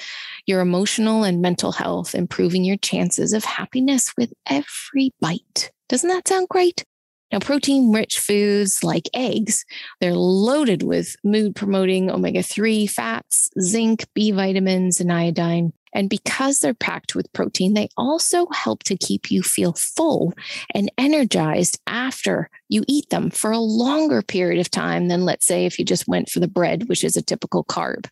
your 0.46 0.60
emotional 0.60 1.24
and 1.24 1.42
mental 1.42 1.72
health, 1.72 2.14
improving 2.14 2.64
your 2.64 2.76
chances 2.78 3.32
of 3.32 3.44
happiness 3.44 4.12
with 4.16 4.32
every 4.48 5.12
bite. 5.20 5.70
Doesn't 5.88 6.08
that 6.08 6.28
sound 6.28 6.48
great? 6.48 6.84
Now, 7.32 7.40
protein 7.40 7.92
rich 7.92 8.20
foods 8.20 8.84
like 8.84 9.08
eggs, 9.12 9.64
they're 10.00 10.14
loaded 10.14 10.84
with 10.84 11.16
mood 11.24 11.56
promoting 11.56 12.08
omega 12.08 12.42
3 12.42 12.86
fats, 12.86 13.50
zinc, 13.60 14.06
B 14.14 14.30
vitamins, 14.30 15.00
and 15.00 15.12
iodine. 15.12 15.72
And 15.92 16.08
because 16.10 16.60
they're 16.60 16.74
packed 16.74 17.14
with 17.14 17.32
protein, 17.32 17.74
they 17.74 17.88
also 17.96 18.46
help 18.52 18.84
to 18.84 18.96
keep 18.96 19.30
you 19.30 19.42
feel 19.42 19.72
full 19.72 20.34
and 20.72 20.92
energized 20.98 21.80
after 21.86 22.48
you 22.68 22.84
eat 22.86 23.10
them 23.10 23.30
for 23.30 23.50
a 23.50 23.58
longer 23.58 24.22
period 24.22 24.60
of 24.60 24.70
time 24.70 25.08
than, 25.08 25.24
let's 25.24 25.46
say, 25.46 25.66
if 25.66 25.78
you 25.78 25.84
just 25.84 26.06
went 26.06 26.28
for 26.28 26.38
the 26.38 26.48
bread, 26.48 26.88
which 26.88 27.02
is 27.02 27.16
a 27.16 27.22
typical 27.22 27.64
carb. 27.64 28.06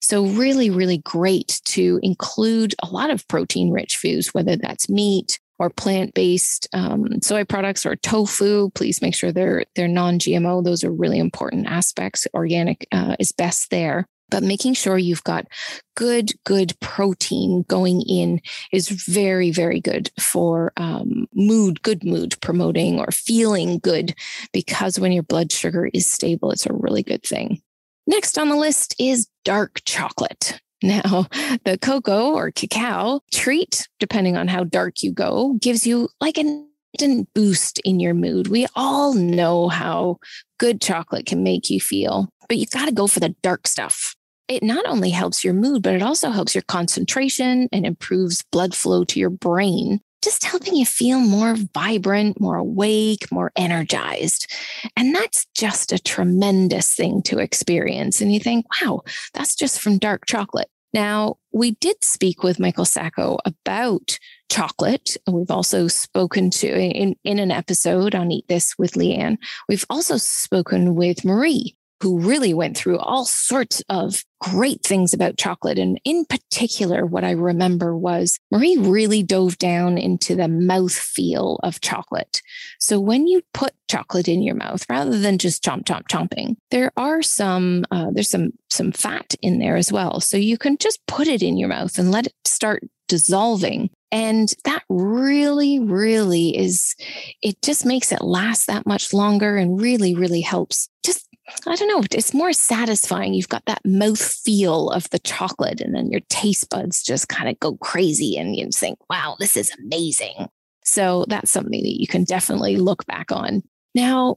So, 0.00 0.26
really, 0.26 0.70
really 0.70 0.98
great 0.98 1.60
to 1.64 1.98
include 2.02 2.74
a 2.82 2.86
lot 2.86 3.10
of 3.10 3.26
protein 3.28 3.72
rich 3.72 3.96
foods, 3.96 4.32
whether 4.32 4.56
that's 4.56 4.88
meat, 4.88 5.40
or 5.64 5.70
plant-based 5.70 6.68
um, 6.72 7.20
soy 7.22 7.44
products 7.44 7.86
or 7.86 7.96
tofu 7.96 8.70
please 8.70 9.00
make 9.00 9.14
sure 9.14 9.32
they're 9.32 9.64
they're 9.74 9.88
non-gmo 9.88 10.62
those 10.62 10.84
are 10.84 10.92
really 10.92 11.18
important 11.18 11.66
aspects. 11.66 12.26
Organic 12.34 12.86
uh, 12.92 13.16
is 13.18 13.32
best 13.32 13.70
there. 13.70 14.06
But 14.30 14.42
making 14.42 14.74
sure 14.74 14.96
you've 14.98 15.22
got 15.22 15.46
good 15.94 16.32
good 16.44 16.72
protein 16.80 17.64
going 17.68 18.02
in 18.02 18.40
is 18.72 18.88
very 18.88 19.50
very 19.50 19.80
good 19.80 20.10
for 20.18 20.72
um, 20.76 21.26
mood 21.34 21.82
good 21.82 22.02
mood 22.04 22.34
promoting 22.40 22.98
or 22.98 23.10
feeling 23.12 23.78
good 23.78 24.14
because 24.52 24.98
when 24.98 25.12
your 25.12 25.22
blood 25.22 25.52
sugar 25.52 25.90
is 25.92 26.10
stable 26.10 26.50
it's 26.50 26.66
a 26.66 26.72
really 26.72 27.02
good 27.02 27.22
thing. 27.22 27.60
Next 28.06 28.38
on 28.38 28.48
the 28.48 28.56
list 28.56 28.96
is 28.98 29.28
dark 29.44 29.82
chocolate 29.84 30.60
now, 30.84 31.26
the 31.64 31.78
cocoa 31.80 32.32
or 32.32 32.50
cacao 32.50 33.20
treat, 33.32 33.88
depending 33.98 34.36
on 34.36 34.48
how 34.48 34.64
dark 34.64 35.02
you 35.02 35.12
go, 35.12 35.54
gives 35.60 35.86
you 35.86 36.10
like 36.20 36.38
an 36.38 36.68
instant 36.92 37.28
boost 37.34 37.80
in 37.80 38.00
your 38.00 38.14
mood. 38.14 38.48
We 38.48 38.66
all 38.76 39.14
know 39.14 39.68
how 39.68 40.18
good 40.58 40.80
chocolate 40.80 41.26
can 41.26 41.42
make 41.42 41.70
you 41.70 41.80
feel, 41.80 42.28
but 42.48 42.58
you've 42.58 42.70
got 42.70 42.86
to 42.86 42.92
go 42.92 43.06
for 43.06 43.20
the 43.20 43.34
dark 43.42 43.66
stuff. 43.66 44.14
It 44.46 44.62
not 44.62 44.86
only 44.86 45.10
helps 45.10 45.42
your 45.42 45.54
mood, 45.54 45.82
but 45.82 45.94
it 45.94 46.02
also 46.02 46.30
helps 46.30 46.54
your 46.54 46.62
concentration 46.62 47.68
and 47.72 47.86
improves 47.86 48.44
blood 48.52 48.74
flow 48.74 49.04
to 49.04 49.18
your 49.18 49.30
brain, 49.30 50.00
just 50.22 50.44
helping 50.44 50.76
you 50.76 50.84
feel 50.84 51.18
more 51.18 51.56
vibrant, 51.72 52.38
more 52.40 52.56
awake, 52.58 53.32
more 53.32 53.52
energized. 53.56 54.52
And 54.96 55.14
that's 55.14 55.46
just 55.54 55.92
a 55.92 55.98
tremendous 55.98 56.94
thing 56.94 57.22
to 57.22 57.38
experience. 57.38 58.20
And 58.20 58.32
you 58.32 58.40
think, 58.40 58.66
wow, 58.82 59.00
that's 59.32 59.54
just 59.54 59.80
from 59.80 59.98
dark 59.98 60.26
chocolate. 60.26 60.68
Now, 60.94 61.38
we 61.52 61.72
did 61.72 62.04
speak 62.04 62.44
with 62.44 62.60
Michael 62.60 62.84
Sacco 62.84 63.38
about 63.44 64.16
chocolate. 64.48 65.16
We've 65.26 65.50
also 65.50 65.88
spoken 65.88 66.50
to 66.50 66.68
in, 66.68 67.16
in 67.24 67.40
an 67.40 67.50
episode 67.50 68.14
on 68.14 68.30
Eat 68.30 68.46
This 68.48 68.76
with 68.78 68.92
Lianne. 68.92 69.38
We've 69.68 69.84
also 69.90 70.16
spoken 70.18 70.94
with 70.94 71.24
Marie 71.24 71.76
who 72.04 72.20
really 72.20 72.52
went 72.52 72.76
through 72.76 72.98
all 72.98 73.24
sorts 73.24 73.82
of 73.88 74.22
great 74.38 74.82
things 74.82 75.14
about 75.14 75.38
chocolate. 75.38 75.78
And 75.78 75.98
in 76.04 76.26
particular, 76.26 77.06
what 77.06 77.24
I 77.24 77.30
remember 77.30 77.96
was 77.96 78.38
Marie 78.50 78.76
really 78.76 79.22
dove 79.22 79.56
down 79.56 79.96
into 79.96 80.36
the 80.36 80.46
mouth 80.46 80.92
feel 80.92 81.58
of 81.62 81.80
chocolate. 81.80 82.42
So 82.78 83.00
when 83.00 83.26
you 83.26 83.40
put 83.54 83.72
chocolate 83.88 84.28
in 84.28 84.42
your 84.42 84.54
mouth, 84.54 84.84
rather 84.90 85.18
than 85.18 85.38
just 85.38 85.64
chomp, 85.64 85.84
chomp, 85.84 86.08
chomping, 86.08 86.56
there 86.70 86.92
are 86.98 87.22
some, 87.22 87.86
uh, 87.90 88.08
there's 88.12 88.28
some, 88.28 88.50
some 88.68 88.92
fat 88.92 89.34
in 89.40 89.58
there 89.58 89.76
as 89.76 89.90
well. 89.90 90.20
So 90.20 90.36
you 90.36 90.58
can 90.58 90.76
just 90.76 91.00
put 91.06 91.26
it 91.26 91.42
in 91.42 91.56
your 91.56 91.70
mouth 91.70 91.98
and 91.98 92.10
let 92.10 92.26
it 92.26 92.34
start 92.44 92.82
dissolving. 93.08 93.88
And 94.12 94.52
that 94.64 94.82
really, 94.90 95.80
really 95.80 96.54
is, 96.54 96.96
it 97.40 97.62
just 97.62 97.86
makes 97.86 98.12
it 98.12 98.20
last 98.20 98.66
that 98.66 98.86
much 98.86 99.14
longer 99.14 99.56
and 99.56 99.80
really, 99.80 100.14
really 100.14 100.42
helps 100.42 100.90
just 101.02 101.26
I 101.66 101.74
don't 101.76 101.88
know, 101.88 102.02
it's 102.10 102.32
more 102.34 102.52
satisfying. 102.52 103.34
You've 103.34 103.48
got 103.48 103.64
that 103.66 103.84
mouth 103.84 104.22
feel 104.22 104.90
of 104.90 105.10
the 105.10 105.18
chocolate, 105.18 105.80
and 105.80 105.94
then 105.94 106.10
your 106.10 106.22
taste 106.28 106.70
buds 106.70 107.02
just 107.02 107.28
kind 107.28 107.48
of 107.48 107.60
go 107.60 107.76
crazy 107.76 108.36
and 108.36 108.56
you 108.56 108.68
think, 108.70 108.98
wow, 109.10 109.36
this 109.38 109.56
is 109.56 109.74
amazing. 109.78 110.48
So 110.84 111.24
that's 111.28 111.50
something 111.50 111.82
that 111.82 112.00
you 112.00 112.06
can 112.06 112.24
definitely 112.24 112.76
look 112.76 113.04
back 113.06 113.30
on. 113.32 113.62
Now, 113.94 114.36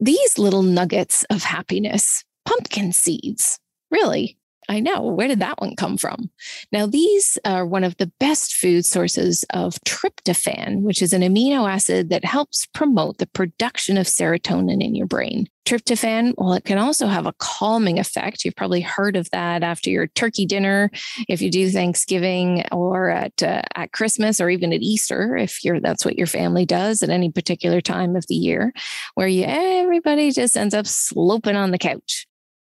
these 0.00 0.38
little 0.38 0.62
nuggets 0.62 1.24
of 1.30 1.42
happiness, 1.42 2.24
pumpkin 2.44 2.92
seeds, 2.92 3.58
really, 3.90 4.38
I 4.68 4.80
know. 4.80 5.02
Where 5.02 5.28
did 5.28 5.40
that 5.40 5.60
one 5.60 5.76
come 5.76 5.96
from? 5.96 6.30
Now, 6.72 6.86
these 6.86 7.38
are 7.44 7.64
one 7.64 7.84
of 7.84 7.96
the 7.98 8.10
best 8.18 8.54
food 8.54 8.84
sources 8.84 9.44
of 9.50 9.74
tryptophan, 9.86 10.82
which 10.82 11.02
is 11.02 11.12
an 11.12 11.22
amino 11.22 11.70
acid 11.70 12.10
that 12.10 12.24
helps 12.24 12.66
promote 12.66 13.18
the 13.18 13.28
production 13.28 13.96
of 13.96 14.06
serotonin 14.06 14.82
in 14.82 14.94
your 14.94 15.06
brain. 15.06 15.48
Tryptophan, 15.66 16.34
well, 16.36 16.52
it 16.52 16.64
can 16.64 16.78
also 16.78 17.06
have 17.08 17.26
a 17.26 17.34
calming 17.38 17.98
effect. 17.98 18.44
You've 18.44 18.56
probably 18.56 18.80
heard 18.80 19.16
of 19.16 19.28
that 19.30 19.64
after 19.64 19.90
your 19.90 20.06
turkey 20.06 20.46
dinner, 20.46 20.90
if 21.28 21.42
you 21.42 21.50
do 21.50 21.70
Thanksgiving 21.70 22.64
or 22.70 23.10
at 23.10 23.42
uh, 23.42 23.62
at 23.74 23.90
Christmas 23.90 24.40
or 24.40 24.48
even 24.48 24.72
at 24.72 24.82
Easter, 24.82 25.36
if 25.36 25.64
you're 25.64 25.80
that's 25.80 26.04
what 26.04 26.16
your 26.16 26.28
family 26.28 26.66
does 26.66 27.02
at 27.02 27.10
any 27.10 27.32
particular 27.32 27.80
time 27.80 28.14
of 28.14 28.26
the 28.28 28.36
year, 28.36 28.72
where 29.14 29.26
you 29.26 29.44
everybody 29.44 30.30
just 30.30 30.56
ends 30.56 30.74
up 30.74 30.86
sloping 30.86 31.56
on 31.56 31.72
the 31.72 31.78
couch 31.78 32.25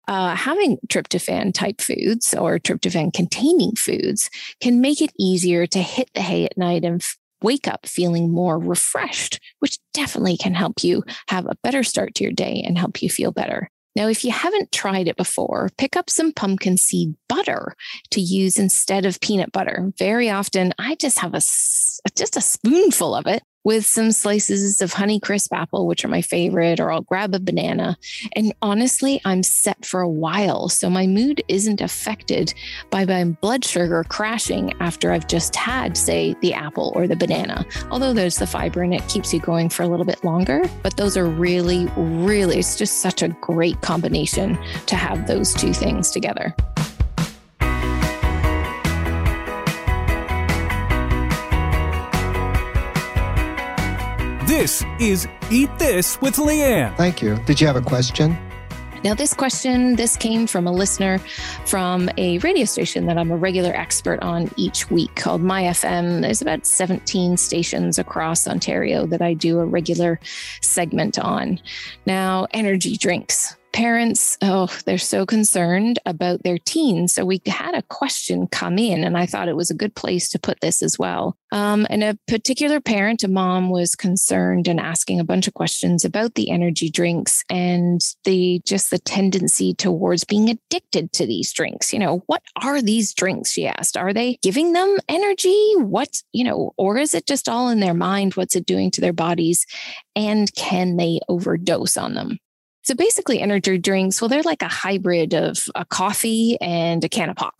uh, 0.09 0.35
having 0.35 0.79
tryptophan 0.87 1.53
type 1.53 1.79
foods 1.79 2.33
or 2.33 2.57
tryptophan 2.57 3.13
containing 3.13 3.75
foods 3.75 4.31
can 4.59 4.81
make 4.81 5.01
it 5.03 5.13
easier 5.19 5.67
to 5.67 5.79
hit 5.79 6.09
the 6.15 6.21
hay 6.21 6.45
at 6.45 6.57
night 6.57 6.83
and 6.83 7.01
f- 7.01 7.15
wake 7.43 7.67
up 7.67 7.85
feeling 7.85 8.31
more 8.31 8.57
refreshed, 8.57 9.39
which 9.59 9.77
definitely 9.93 10.35
can 10.35 10.55
help 10.55 10.83
you 10.83 11.03
have 11.27 11.45
a 11.45 11.55
better 11.61 11.83
start 11.83 12.15
to 12.15 12.23
your 12.23 12.33
day 12.33 12.63
and 12.65 12.75
help 12.75 13.03
you 13.03 13.09
feel 13.09 13.31
better. 13.31 13.69
Now, 13.95 14.07
if 14.07 14.25
you 14.25 14.31
haven't 14.31 14.71
tried 14.71 15.07
it 15.07 15.15
before, 15.15 15.69
pick 15.77 15.95
up 15.95 16.09
some 16.09 16.31
pumpkin 16.31 16.77
seed 16.77 17.13
butter 17.27 17.75
to 18.09 18.19
use 18.19 18.57
instead 18.57 19.05
of 19.05 19.21
peanut 19.21 19.51
butter. 19.51 19.91
Very 19.99 20.29
often, 20.29 20.73
I 20.79 20.95
just 20.95 21.19
have 21.19 21.35
a 21.35 21.41
just 22.15 22.35
a 22.35 22.41
spoonful 22.41 23.13
of 23.13 23.27
it 23.27 23.43
with 23.69 23.85
some 23.85 24.11
slices 24.11 24.81
of 24.81 24.91
Honeycrisp 24.91 25.49
apple, 25.51 25.85
which 25.85 26.03
are 26.03 26.07
my 26.07 26.23
favorite, 26.23 26.79
or 26.79 26.91
I'll 26.91 27.03
grab 27.03 27.35
a 27.35 27.39
banana. 27.39 27.99
And 28.35 28.51
honestly, 28.63 29.21
I'm 29.25 29.43
set 29.43 29.85
for 29.85 30.01
a 30.01 30.09
while. 30.09 30.69
So 30.69 30.89
my 30.89 31.05
mood 31.05 31.43
isn't 31.47 31.79
affected 31.79 32.51
by 32.89 33.05
my 33.05 33.25
blood 33.25 33.63
sugar 33.63 34.03
crashing 34.09 34.73
after 34.79 35.11
I've 35.11 35.27
just 35.27 35.55
had, 35.55 35.95
say, 35.95 36.35
the 36.41 36.51
apple 36.51 36.91
or 36.95 37.07
the 37.07 37.15
banana. 37.15 37.63
Although 37.91 38.13
there's 38.13 38.37
the 38.37 38.47
fiber 38.47 38.81
in 38.81 38.91
it, 38.91 39.07
keeps 39.07 39.31
you 39.31 39.39
going 39.39 39.69
for 39.69 39.83
a 39.83 39.87
little 39.87 40.03
bit 40.03 40.23
longer. 40.23 40.63
But 40.81 40.97
those 40.97 41.15
are 41.15 41.27
really, 41.27 41.85
really, 41.95 42.57
it's 42.57 42.75
just 42.75 43.03
such 43.03 43.21
a 43.21 43.27
great 43.27 43.79
combination 43.81 44.57
to 44.87 44.95
have 44.95 45.27
those 45.27 45.53
two 45.53 45.73
things 45.73 46.09
together. 46.09 46.55
This 54.59 54.83
is 54.99 55.25
Eat 55.49 55.69
This 55.79 56.19
with 56.19 56.35
Lianne. 56.35 56.93
Thank 56.97 57.21
you. 57.21 57.37
Did 57.45 57.61
you 57.61 57.67
have 57.67 57.77
a 57.77 57.81
question? 57.81 58.37
Now, 59.05 59.13
this 59.13 59.33
question, 59.33 59.95
this 59.95 60.17
came 60.17 60.47
from 60.47 60.67
a 60.67 60.71
listener 60.73 61.19
from 61.65 62.09
a 62.17 62.39
radio 62.39 62.65
station 62.65 63.05
that 63.05 63.17
I'm 63.17 63.31
a 63.31 63.37
regular 63.37 63.73
expert 63.73 64.19
on 64.21 64.51
each 64.57 64.91
week 64.91 65.15
called 65.15 65.41
My 65.41 65.63
FM. 65.63 66.19
There's 66.19 66.41
about 66.41 66.65
17 66.65 67.37
stations 67.37 67.97
across 67.97 68.49
Ontario 68.49 69.05
that 69.05 69.21
I 69.21 69.33
do 69.33 69.59
a 69.59 69.65
regular 69.65 70.19
segment 70.59 71.17
on. 71.17 71.61
Now, 72.05 72.45
energy 72.51 72.97
drinks 72.97 73.55
parents, 73.79 74.37
oh, 74.41 74.67
they're 74.85 74.97
so 74.97 75.25
concerned 75.25 75.99
about 76.05 76.43
their 76.43 76.57
teens. 76.57 77.13
So 77.13 77.23
we 77.23 77.41
had 77.45 77.75
a 77.75 77.81
question 77.83 78.45
come 78.47 78.77
in, 78.77 79.05
and 79.05 79.17
I 79.17 79.25
thought 79.25 79.47
it 79.47 79.55
was 79.55 79.71
a 79.71 79.73
good 79.73 79.95
place 79.95 80.27
to 80.31 80.39
put 80.39 80.59
this 80.59 80.83
as 80.83 80.99
well. 80.99 81.37
Um, 81.53 81.87
and 81.89 82.03
a 82.03 82.19
particular 82.27 82.81
parent, 82.81 83.23
a 83.23 83.29
mom, 83.29 83.69
was 83.69 83.95
concerned 83.95 84.67
and 84.67 84.81
asking 84.81 85.21
a 85.21 85.23
bunch 85.23 85.47
of 85.47 85.53
questions 85.53 86.03
about 86.03 86.35
the 86.35 86.51
energy 86.51 86.89
drinks 86.89 87.41
and 87.49 88.01
the 88.25 88.59
just 88.65 88.89
the 88.89 88.99
tendency 88.99 89.73
towards 89.73 90.25
being 90.25 90.49
addicted 90.49 91.13
to 91.13 91.25
these 91.25 91.53
drinks. 91.53 91.93
You 91.93 91.99
know, 91.99 92.21
what 92.25 92.43
are 92.61 92.81
these 92.81 93.13
drinks? 93.13 93.49
She 93.49 93.65
asked. 93.65 93.95
Are 93.95 94.11
they 94.11 94.39
giving 94.41 94.73
them 94.73 94.97
energy? 95.07 95.73
What, 95.77 96.21
you 96.33 96.43
know, 96.43 96.73
or 96.75 96.97
is 96.97 97.13
it 97.13 97.25
just 97.25 97.47
all 97.47 97.69
in 97.69 97.79
their 97.79 97.93
mind? 97.93 98.33
What's 98.33 98.57
it 98.57 98.65
doing 98.65 98.91
to 98.91 98.99
their 98.99 99.13
bodies? 99.13 99.65
And 100.17 100.53
can 100.53 100.97
they 100.97 101.21
overdose 101.29 101.95
on 101.95 102.15
them? 102.15 102.39
So 102.89 102.95
basically, 102.95 103.39
energy 103.39 103.77
drinks, 103.77 104.19
well, 104.19 104.29
they're 104.29 104.41
like 104.41 104.63
a 104.63 104.67
hybrid 104.67 105.35
of 105.35 105.59
a 105.75 105.85
coffee 105.85 106.57
and 106.59 107.03
a 107.03 107.07
can 107.07 107.29
of 107.29 107.35
pop. 107.35 107.53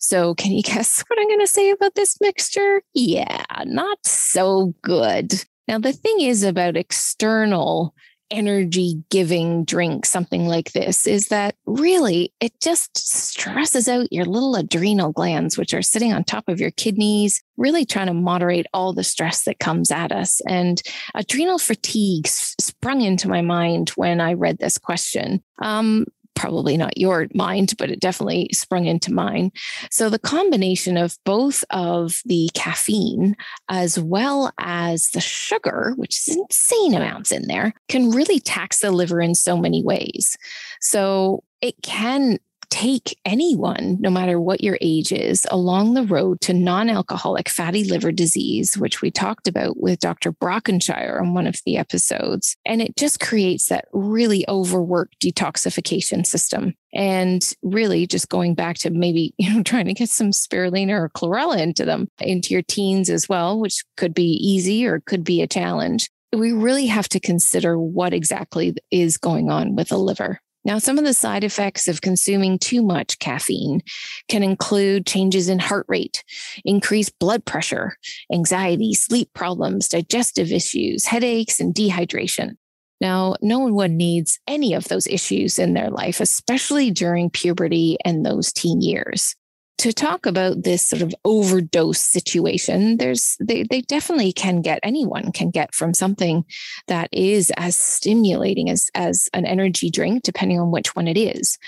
So, 0.00 0.34
can 0.34 0.50
you 0.50 0.62
guess 0.64 1.04
what 1.06 1.16
I'm 1.16 1.28
going 1.28 1.38
to 1.38 1.46
say 1.46 1.70
about 1.70 1.94
this 1.94 2.20
mixture? 2.20 2.82
Yeah, 2.92 3.44
not 3.66 3.98
so 4.04 4.74
good. 4.82 5.44
Now, 5.68 5.78
the 5.78 5.92
thing 5.92 6.22
is 6.22 6.42
about 6.42 6.76
external 6.76 7.94
energy 8.30 9.02
giving 9.10 9.64
drink, 9.64 10.06
something 10.06 10.46
like 10.46 10.72
this, 10.72 11.06
is 11.06 11.28
that 11.28 11.54
really 11.66 12.32
it 12.40 12.58
just 12.60 12.96
stresses 12.96 13.88
out 13.88 14.12
your 14.12 14.24
little 14.24 14.56
adrenal 14.56 15.12
glands, 15.12 15.56
which 15.56 15.74
are 15.74 15.82
sitting 15.82 16.12
on 16.12 16.24
top 16.24 16.48
of 16.48 16.60
your 16.60 16.70
kidneys, 16.72 17.42
really 17.56 17.84
trying 17.84 18.06
to 18.06 18.14
moderate 18.14 18.66
all 18.72 18.92
the 18.92 19.04
stress 19.04 19.44
that 19.44 19.58
comes 19.58 19.90
at 19.90 20.12
us. 20.12 20.40
And 20.48 20.80
adrenal 21.14 21.58
fatigue 21.58 22.26
sprung 22.26 23.00
into 23.00 23.28
my 23.28 23.42
mind 23.42 23.90
when 23.90 24.20
I 24.20 24.34
read 24.34 24.58
this 24.58 24.78
question. 24.78 25.42
Um, 25.60 26.06
probably 26.38 26.76
not 26.76 26.96
your 26.96 27.26
mind, 27.34 27.74
but 27.78 27.90
it 27.90 28.00
definitely 28.00 28.48
sprung 28.52 28.86
into 28.86 29.12
mine. 29.12 29.50
So 29.90 30.08
the 30.08 30.18
combination 30.18 30.96
of 30.96 31.18
both 31.24 31.64
of 31.70 32.22
the 32.24 32.48
caffeine 32.54 33.36
as 33.68 33.98
well 33.98 34.52
as 34.58 35.10
the 35.10 35.20
sugar, 35.20 35.94
which 35.96 36.28
is 36.28 36.36
insane 36.36 36.94
amounts 36.94 37.32
in 37.32 37.48
there, 37.48 37.74
can 37.88 38.10
really 38.10 38.38
tax 38.38 38.80
the 38.80 38.92
liver 38.92 39.20
in 39.20 39.34
so 39.34 39.56
many 39.56 39.82
ways. 39.82 40.36
So 40.80 41.42
it 41.60 41.74
can 41.82 42.38
take 42.70 43.18
anyone, 43.24 43.96
no 44.00 44.10
matter 44.10 44.40
what 44.40 44.62
your 44.62 44.78
age 44.80 45.12
is, 45.12 45.46
along 45.50 45.94
the 45.94 46.04
road 46.04 46.40
to 46.42 46.52
non 46.52 46.88
alcoholic 46.88 47.48
fatty 47.48 47.84
liver 47.84 48.12
disease, 48.12 48.76
which 48.76 49.02
we 49.02 49.10
talked 49.10 49.48
about 49.48 49.78
with 49.78 50.00
Dr. 50.00 50.32
Brockenshire 50.32 51.20
on 51.20 51.34
one 51.34 51.46
of 51.46 51.56
the 51.64 51.76
episodes. 51.76 52.56
And 52.66 52.82
it 52.82 52.96
just 52.96 53.20
creates 53.20 53.68
that 53.68 53.86
really 53.92 54.44
overworked 54.48 55.20
detoxification 55.20 56.26
system. 56.26 56.74
And 56.94 57.46
really 57.62 58.06
just 58.06 58.28
going 58.28 58.54
back 58.54 58.76
to 58.78 58.90
maybe, 58.90 59.34
you 59.38 59.52
know, 59.52 59.62
trying 59.62 59.86
to 59.86 59.94
get 59.94 60.10
some 60.10 60.30
spirulina 60.30 60.92
or 60.92 61.10
chlorella 61.10 61.58
into 61.58 61.84
them, 61.84 62.08
into 62.20 62.54
your 62.54 62.62
teens 62.62 63.10
as 63.10 63.28
well, 63.28 63.58
which 63.58 63.84
could 63.96 64.14
be 64.14 64.38
easy 64.42 64.86
or 64.86 65.00
could 65.00 65.24
be 65.24 65.42
a 65.42 65.46
challenge. 65.46 66.08
We 66.34 66.52
really 66.52 66.86
have 66.86 67.08
to 67.10 67.20
consider 67.20 67.78
what 67.78 68.12
exactly 68.12 68.74
is 68.90 69.16
going 69.16 69.50
on 69.50 69.76
with 69.76 69.88
the 69.88 69.98
liver. 69.98 70.40
Now, 70.64 70.78
some 70.78 70.98
of 70.98 71.04
the 71.04 71.14
side 71.14 71.44
effects 71.44 71.88
of 71.88 72.00
consuming 72.00 72.58
too 72.58 72.82
much 72.82 73.18
caffeine 73.18 73.80
can 74.28 74.42
include 74.42 75.06
changes 75.06 75.48
in 75.48 75.58
heart 75.58 75.86
rate, 75.88 76.24
increased 76.64 77.18
blood 77.18 77.44
pressure, 77.44 77.96
anxiety, 78.32 78.92
sleep 78.94 79.30
problems, 79.34 79.88
digestive 79.88 80.52
issues, 80.52 81.06
headaches, 81.06 81.60
and 81.60 81.74
dehydration. 81.74 82.56
Now, 83.00 83.36
no 83.40 83.60
one 83.60 83.96
needs 83.96 84.40
any 84.48 84.74
of 84.74 84.88
those 84.88 85.06
issues 85.06 85.58
in 85.58 85.74
their 85.74 85.90
life, 85.90 86.20
especially 86.20 86.90
during 86.90 87.30
puberty 87.30 87.96
and 88.04 88.26
those 88.26 88.52
teen 88.52 88.80
years 88.80 89.36
to 89.78 89.92
talk 89.92 90.26
about 90.26 90.62
this 90.62 90.86
sort 90.86 91.02
of 91.02 91.14
overdose 91.24 92.00
situation 92.00 92.96
there's 92.98 93.36
they, 93.40 93.62
they 93.62 93.80
definitely 93.82 94.32
can 94.32 94.60
get 94.60 94.80
anyone 94.82 95.32
can 95.32 95.50
get 95.50 95.74
from 95.74 95.94
something 95.94 96.44
that 96.86 97.08
is 97.12 97.52
as 97.56 97.76
stimulating 97.76 98.68
as 98.68 98.90
as 98.94 99.28
an 99.32 99.46
energy 99.46 99.90
drink 99.90 100.22
depending 100.22 100.60
on 100.60 100.70
which 100.70 100.94
one 100.94 101.08
it 101.08 101.16
is 101.16 101.58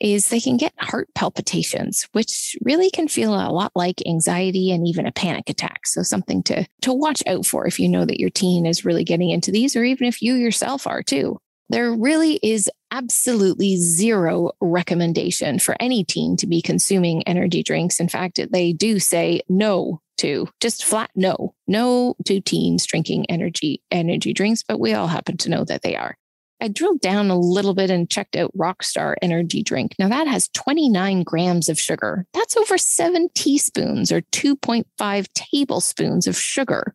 is 0.00 0.28
they 0.28 0.40
can 0.40 0.56
get 0.56 0.72
heart 0.78 1.08
palpitations 1.14 2.06
which 2.12 2.56
really 2.62 2.90
can 2.90 3.08
feel 3.08 3.34
a 3.34 3.50
lot 3.50 3.72
like 3.74 4.02
anxiety 4.06 4.70
and 4.70 4.86
even 4.86 5.06
a 5.06 5.12
panic 5.12 5.48
attack. 5.48 5.86
So 5.86 6.02
something 6.02 6.42
to 6.44 6.66
to 6.82 6.92
watch 6.92 7.22
out 7.26 7.46
for 7.46 7.66
if 7.66 7.78
you 7.78 7.88
know 7.88 8.04
that 8.04 8.20
your 8.20 8.30
teen 8.30 8.66
is 8.66 8.84
really 8.84 9.04
getting 9.04 9.30
into 9.30 9.50
these 9.50 9.76
or 9.76 9.84
even 9.84 10.06
if 10.06 10.20
you 10.20 10.34
yourself 10.34 10.86
are 10.86 11.02
too 11.02 11.40
there 11.68 11.92
really 11.92 12.38
is 12.42 12.70
absolutely 12.90 13.76
zero 13.76 14.52
recommendation 14.60 15.58
for 15.58 15.76
any 15.80 16.04
teen 16.04 16.36
to 16.36 16.46
be 16.46 16.62
consuming 16.62 17.22
energy 17.24 17.62
drinks. 17.62 17.98
In 17.98 18.08
fact, 18.08 18.40
they 18.52 18.72
do 18.72 18.98
say 18.98 19.40
no 19.48 20.00
to 20.18 20.48
just 20.60 20.84
flat 20.84 21.10
no, 21.16 21.54
no 21.66 22.14
to 22.26 22.40
teens 22.40 22.86
drinking 22.86 23.26
energy 23.28 23.82
energy 23.90 24.32
drinks, 24.32 24.62
but 24.62 24.78
we 24.78 24.94
all 24.94 25.08
happen 25.08 25.36
to 25.38 25.48
know 25.48 25.64
that 25.64 25.82
they 25.82 25.96
are. 25.96 26.16
I 26.60 26.68
drilled 26.68 27.00
down 27.00 27.30
a 27.30 27.38
little 27.38 27.74
bit 27.74 27.90
and 27.90 28.08
checked 28.08 28.36
out 28.36 28.56
Rockstar 28.56 29.16
energy 29.20 29.62
drink. 29.62 29.94
Now 29.98 30.08
that 30.08 30.28
has 30.28 30.48
29 30.48 31.22
grams 31.24 31.68
of 31.68 31.78
sugar. 31.78 32.26
That's 32.32 32.56
over 32.56 32.78
seven 32.78 33.28
teaspoons 33.34 34.12
or 34.12 34.22
2.5 34.32 35.26
tablespoons 35.34 36.26
of 36.26 36.36
sugar 36.38 36.94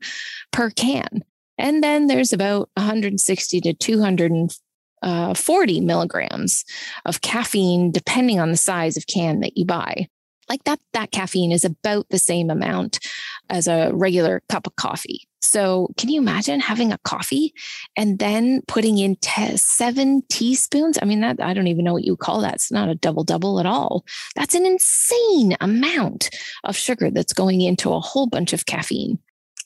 per 0.51 0.69
can. 0.71 1.23
And 1.59 1.83
then 1.83 2.07
there's 2.07 2.33
about 2.33 2.69
160 2.75 3.61
to 3.61 3.73
240 3.73 4.51
uh, 5.03 5.83
milligrams 5.83 6.65
of 7.05 7.21
caffeine, 7.21 7.91
depending 7.91 8.39
on 8.39 8.49
the 8.49 8.57
size 8.57 8.97
of 8.97 9.05
can 9.07 9.41
that 9.41 9.57
you 9.57 9.65
buy. 9.65 10.07
Like 10.47 10.63
that, 10.63 10.79
that 10.93 11.11
caffeine 11.11 11.51
is 11.51 11.63
about 11.63 12.07
the 12.09 12.17
same 12.17 12.49
amount 12.49 12.99
as 13.49 13.67
a 13.67 13.91
regular 13.93 14.41
cup 14.49 14.65
of 14.65 14.75
coffee. 14.77 15.27
So, 15.41 15.89
can 15.97 16.09
you 16.09 16.19
imagine 16.19 16.59
having 16.59 16.91
a 16.91 16.97
coffee 16.99 17.53
and 17.95 18.19
then 18.19 18.61
putting 18.67 18.97
in 18.97 19.15
te- 19.17 19.57
seven 19.57 20.21
teaspoons? 20.29 20.99
I 21.01 21.05
mean, 21.05 21.21
that 21.21 21.41
I 21.41 21.53
don't 21.53 21.67
even 21.67 21.85
know 21.85 21.93
what 21.93 22.03
you 22.03 22.17
call 22.17 22.41
that. 22.41 22.55
It's 22.55 22.71
not 22.71 22.89
a 22.89 22.95
double 22.95 23.23
double 23.23 23.59
at 23.59 23.65
all. 23.65 24.05
That's 24.35 24.53
an 24.53 24.65
insane 24.65 25.55
amount 25.61 26.29
of 26.63 26.75
sugar 26.75 27.09
that's 27.09 27.33
going 27.33 27.61
into 27.61 27.93
a 27.93 27.99
whole 27.99 28.27
bunch 28.27 28.53
of 28.53 28.65
caffeine. 28.65 29.19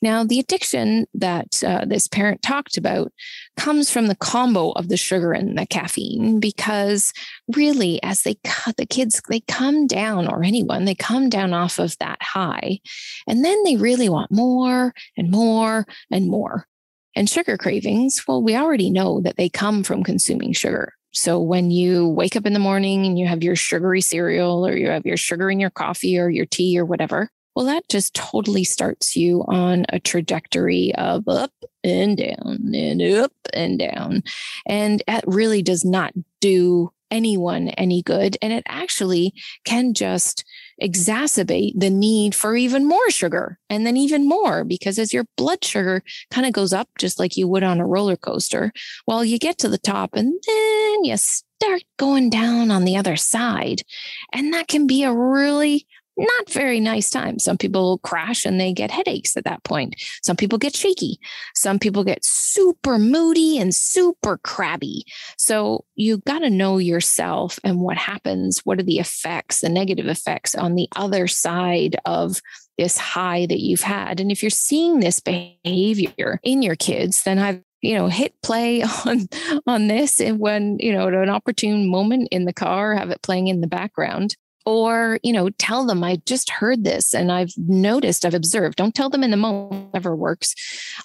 Now, 0.03 0.25
the 0.25 0.39
addiction 0.39 1.07
that 1.13 1.63
uh, 1.65 1.85
this 1.85 2.09
parent 2.09 2.41
talked 2.41 2.77
about 2.77 3.13
comes 3.55 3.89
from 3.89 4.07
the 4.07 4.17
combo 4.17 4.71
of 4.71 4.89
the 4.89 4.97
sugar 4.97 5.31
and 5.31 5.57
the 5.57 5.65
caffeine, 5.65 6.41
because 6.41 7.13
really, 7.55 8.03
as 8.03 8.23
they 8.23 8.35
the 8.75 8.85
kids, 8.85 9.21
they 9.29 9.39
come 9.47 9.87
down, 9.87 10.27
or 10.27 10.43
anyone, 10.43 10.83
they 10.83 10.93
come 10.93 11.29
down 11.29 11.53
off 11.53 11.79
of 11.79 11.97
that 11.99 12.21
high, 12.21 12.81
and 13.27 13.45
then 13.45 13.63
they 13.63 13.77
really 13.77 14.09
want 14.09 14.29
more 14.29 14.93
and 15.15 15.31
more 15.31 15.85
and 16.11 16.27
more. 16.27 16.67
And 17.15 17.29
sugar 17.29 17.57
cravings, 17.57 18.25
well, 18.27 18.43
we 18.43 18.57
already 18.57 18.89
know 18.89 19.21
that 19.21 19.37
they 19.37 19.47
come 19.47 19.83
from 19.83 20.03
consuming 20.03 20.51
sugar. 20.51 20.91
So 21.11 21.39
when 21.39 21.71
you 21.71 22.09
wake 22.09 22.35
up 22.35 22.45
in 22.45 22.51
the 22.51 22.59
morning 22.59 23.05
and 23.05 23.17
you 23.17 23.25
have 23.27 23.41
your 23.41 23.55
sugary 23.55 24.01
cereal 24.01 24.67
or 24.67 24.75
you 24.75 24.89
have 24.89 25.05
your 25.05 25.15
sugar 25.15 25.49
in 25.49 25.61
your 25.61 25.69
coffee 25.69 26.19
or 26.19 26.29
your 26.29 26.45
tea 26.45 26.77
or 26.77 26.83
whatever, 26.83 27.29
well, 27.55 27.65
that 27.65 27.87
just 27.89 28.13
totally 28.13 28.63
starts 28.63 29.15
you 29.15 29.43
on 29.47 29.85
a 29.89 29.99
trajectory 29.99 30.93
of 30.95 31.27
up 31.27 31.53
and 31.83 32.17
down 32.17 32.73
and 32.73 33.01
up 33.01 33.33
and 33.53 33.79
down. 33.79 34.23
And 34.65 35.03
it 35.07 35.23
really 35.27 35.61
does 35.61 35.85
not 35.85 36.13
do 36.41 36.91
anyone 37.13 37.69
any 37.69 38.01
good. 38.01 38.37
And 38.41 38.51
it 38.51 38.63
actually 38.67 39.33
can 39.65 39.93
just 39.93 40.43
exacerbate 40.81 41.73
the 41.79 41.89
need 41.89 42.33
for 42.33 42.55
even 42.55 42.85
more 42.87 43.09
sugar 43.11 43.59
and 43.69 43.85
then 43.85 43.95
even 43.95 44.27
more 44.27 44.63
because 44.63 44.97
as 44.97 45.13
your 45.13 45.25
blood 45.37 45.63
sugar 45.63 46.03
kind 46.31 46.47
of 46.47 46.53
goes 46.53 46.73
up 46.73 46.89
just 46.97 47.19
like 47.19 47.37
you 47.37 47.47
would 47.47 47.63
on 47.63 47.79
a 47.79 47.85
roller 47.85 48.17
coaster 48.17 48.73
well 49.05 49.23
you 49.23 49.37
get 49.37 49.57
to 49.59 49.69
the 49.69 49.77
top 49.77 50.09
and 50.15 50.33
then 50.47 51.03
you 51.03 51.15
start 51.15 51.83
going 51.97 52.29
down 52.29 52.71
on 52.71 52.83
the 52.83 52.97
other 52.97 53.15
side 53.15 53.83
and 54.33 54.51
that 54.51 54.67
can 54.67 54.87
be 54.87 55.03
a 55.03 55.13
really 55.13 55.85
not 56.17 56.49
very 56.49 56.79
nice 56.79 57.09
time. 57.09 57.39
Some 57.39 57.57
people 57.57 57.97
crash 57.99 58.45
and 58.45 58.59
they 58.59 58.73
get 58.73 58.91
headaches 58.91 59.35
at 59.35 59.45
that 59.45 59.63
point. 59.63 59.95
Some 60.21 60.35
people 60.35 60.57
get 60.57 60.75
shaky. 60.75 61.19
Some 61.55 61.79
people 61.79 62.03
get 62.03 62.23
super 62.23 62.99
moody 62.99 63.57
and 63.57 63.73
super 63.73 64.37
crabby. 64.37 65.05
So 65.37 65.85
you 65.95 66.17
got 66.19 66.39
to 66.39 66.49
know 66.49 66.77
yourself 66.77 67.59
and 67.63 67.79
what 67.79 67.97
happens. 67.97 68.61
What 68.63 68.79
are 68.79 68.83
the 68.83 68.99
effects, 68.99 69.61
the 69.61 69.69
negative 69.69 70.07
effects 70.07 70.55
on 70.55 70.75
the 70.75 70.87
other 70.95 71.27
side 71.27 71.95
of 72.05 72.41
this 72.77 72.97
high 72.97 73.45
that 73.47 73.61
you've 73.61 73.81
had? 73.81 74.19
And 74.19 74.31
if 74.31 74.43
you're 74.43 74.49
seeing 74.49 74.99
this 74.99 75.19
behavior 75.19 76.39
in 76.43 76.61
your 76.61 76.75
kids, 76.75 77.23
then 77.23 77.39
I've 77.39 77.61
you 77.81 77.95
know 77.95 78.07
hit 78.07 78.33
play 78.41 78.81
on 79.05 79.27
on 79.67 79.87
this 79.87 80.21
and 80.21 80.39
when 80.39 80.77
you 80.79 80.93
know 80.93 81.09
at 81.09 81.13
an 81.13 81.29
opportune 81.29 81.89
moment 81.89 82.29
in 82.31 82.45
the 82.45 82.53
car 82.53 82.95
have 82.95 83.09
it 83.09 83.21
playing 83.21 83.47
in 83.47 83.59
the 83.59 83.67
background 83.67 84.37
or 84.65 85.19
you 85.23 85.33
know 85.33 85.49
tell 85.51 85.85
them 85.85 86.03
i 86.03 86.15
just 86.25 86.49
heard 86.49 86.83
this 86.83 87.13
and 87.13 87.31
i've 87.31 87.53
noticed 87.57 88.25
i've 88.25 88.33
observed. 88.33 88.77
Don't 88.77 88.95
tell 88.95 89.09
them 89.09 89.23
in 89.23 89.31
the 89.31 89.37
moment 89.37 89.93
never 89.93 90.15
works. 90.15 90.55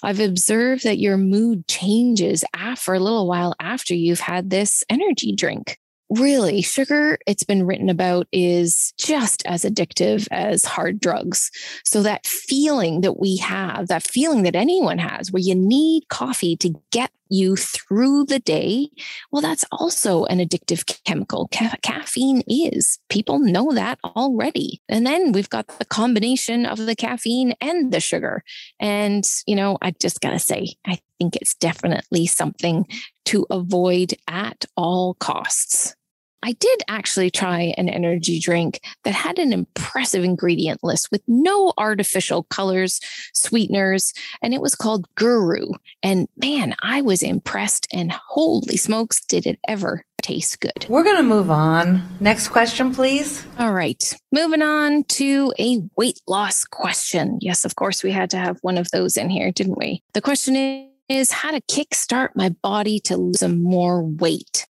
I've 0.03 0.19
observed 0.19 0.83
that 0.83 0.99
your 0.99 1.17
mood 1.17 1.67
changes 1.67 2.43
after 2.55 2.93
a 2.93 2.99
little 2.99 3.27
while 3.27 3.55
after 3.59 3.93
you've 3.93 4.19
had 4.19 4.49
this 4.49 4.83
energy 4.89 5.33
drink 5.33 5.77
really 6.09 6.61
sugar 6.61 7.17
it's 7.27 7.43
been 7.43 7.65
written 7.65 7.89
about 7.89 8.27
is 8.31 8.93
just 8.97 9.45
as 9.45 9.63
addictive 9.63 10.27
as 10.31 10.65
hard 10.65 10.99
drugs. 10.99 11.51
So 11.83 12.01
that 12.03 12.25
feeling 12.25 13.01
that 13.01 13.19
we 13.19 13.37
have 13.37 13.87
that 13.87 14.03
feeling 14.03 14.43
that 14.43 14.55
anyone 14.55 14.97
has 14.97 15.31
where 15.31 15.41
you 15.41 15.55
need 15.55 16.07
coffee 16.09 16.55
to 16.57 16.73
get 16.91 17.11
you 17.31 17.55
through 17.55 18.25
the 18.25 18.39
day 18.39 18.89
well 19.31 19.39
that's 19.39 19.63
also 19.71 20.25
an 20.25 20.39
addictive 20.39 20.83
chemical. 21.05 21.47
Ca- 21.53 21.75
caffeine 21.83 22.41
is. 22.47 22.97
People 23.09 23.37
know 23.37 23.71
that 23.73 23.99
already. 24.03 24.81
And 24.89 25.05
then 25.05 25.31
we've 25.31 25.49
got 25.49 25.67
the 25.67 25.85
combination 25.85 26.65
of 26.65 26.79
the 26.79 26.95
caffeine 26.95 27.53
and 27.61 27.91
the 27.91 27.99
sugar. 27.99 28.43
And 28.79 29.23
you 29.45 29.55
know 29.55 29.77
i 29.81 29.91
just 29.91 30.21
got 30.21 30.31
to 30.31 30.39
say 30.39 30.67
i 30.85 30.99
think 31.17 31.35
it's 31.35 31.55
definitely 31.55 32.25
something 32.25 32.85
to 33.25 33.45
avoid 33.49 34.13
at 34.27 34.65
all 34.75 35.15
costs 35.15 35.95
I 36.43 36.53
did 36.53 36.81
actually 36.87 37.29
try 37.29 37.73
an 37.77 37.89
energy 37.89 38.39
drink 38.39 38.81
that 39.03 39.13
had 39.13 39.39
an 39.39 39.53
impressive 39.53 40.23
ingredient 40.23 40.83
list 40.83 41.11
with 41.11 41.21
no 41.27 41.73
artificial 41.77 42.43
colors, 42.43 42.99
sweeteners, 43.33 44.13
and 44.41 44.53
it 44.53 44.61
was 44.61 44.75
called 44.75 45.07
Guru. 45.15 45.71
And 46.03 46.27
man, 46.37 46.75
I 46.81 47.01
was 47.01 47.23
impressed. 47.23 47.87
And 47.91 48.11
holy 48.11 48.77
smokes, 48.77 49.23
did 49.25 49.45
it 49.45 49.59
ever 49.67 50.03
taste 50.21 50.59
good. 50.59 50.85
We're 50.89 51.03
going 51.03 51.17
to 51.17 51.23
move 51.23 51.49
on. 51.49 52.03
Next 52.19 52.49
question, 52.49 52.93
please. 52.93 53.45
All 53.57 53.73
right. 53.73 54.13
Moving 54.31 54.61
on 54.61 55.03
to 55.05 55.53
a 55.57 55.81
weight 55.95 56.19
loss 56.27 56.65
question. 56.65 57.39
Yes, 57.41 57.65
of 57.65 57.75
course, 57.75 58.03
we 58.03 58.11
had 58.11 58.29
to 58.31 58.37
have 58.37 58.59
one 58.61 58.77
of 58.77 58.89
those 58.91 59.17
in 59.17 59.29
here, 59.29 59.51
didn't 59.51 59.77
we? 59.77 60.03
The 60.13 60.21
question 60.21 60.89
is 61.09 61.31
how 61.31 61.51
to 61.51 61.61
kickstart 61.61 62.29
my 62.35 62.49
body 62.61 62.99
to 63.01 63.17
lose 63.17 63.39
some 63.39 63.61
more 63.63 64.03
weight. 64.03 64.67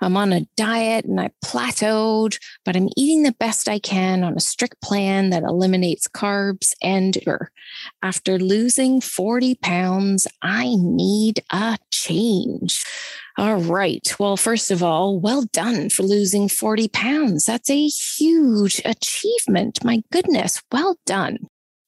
I'm 0.00 0.16
on 0.16 0.32
a 0.32 0.46
diet 0.56 1.04
and 1.04 1.20
I 1.20 1.30
plateaued, 1.44 2.38
but 2.64 2.76
I'm 2.76 2.88
eating 2.96 3.22
the 3.22 3.34
best 3.38 3.68
I 3.68 3.78
can 3.78 4.24
on 4.24 4.36
a 4.36 4.40
strict 4.40 4.80
plan 4.82 5.30
that 5.30 5.44
eliminates 5.44 6.08
carbs 6.08 6.72
and 6.82 7.14
sugar. 7.14 7.50
After 8.02 8.38
losing 8.38 9.00
40 9.00 9.56
pounds, 9.56 10.26
I 10.42 10.74
need 10.78 11.42
a 11.50 11.78
change. 11.90 12.84
All 13.36 13.56
right. 13.56 14.14
Well, 14.18 14.36
first 14.36 14.70
of 14.70 14.82
all, 14.82 15.18
well 15.18 15.44
done 15.52 15.90
for 15.90 16.04
losing 16.04 16.48
40 16.48 16.88
pounds. 16.88 17.46
That's 17.46 17.70
a 17.70 17.86
huge 17.86 18.80
achievement. 18.84 19.84
My 19.84 20.02
goodness, 20.12 20.62
well 20.70 20.96
done. 21.04 21.38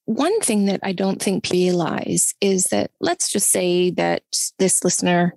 One 0.05 0.39
thing 0.41 0.65
that 0.65 0.79
I 0.83 0.93
don't 0.93 1.21
think 1.21 1.49
realize 1.49 2.33
is 2.41 2.65
that 2.65 2.91
let's 2.99 3.29
just 3.29 3.49
say 3.49 3.91
that 3.91 4.23
this 4.57 4.83
listener 4.83 5.35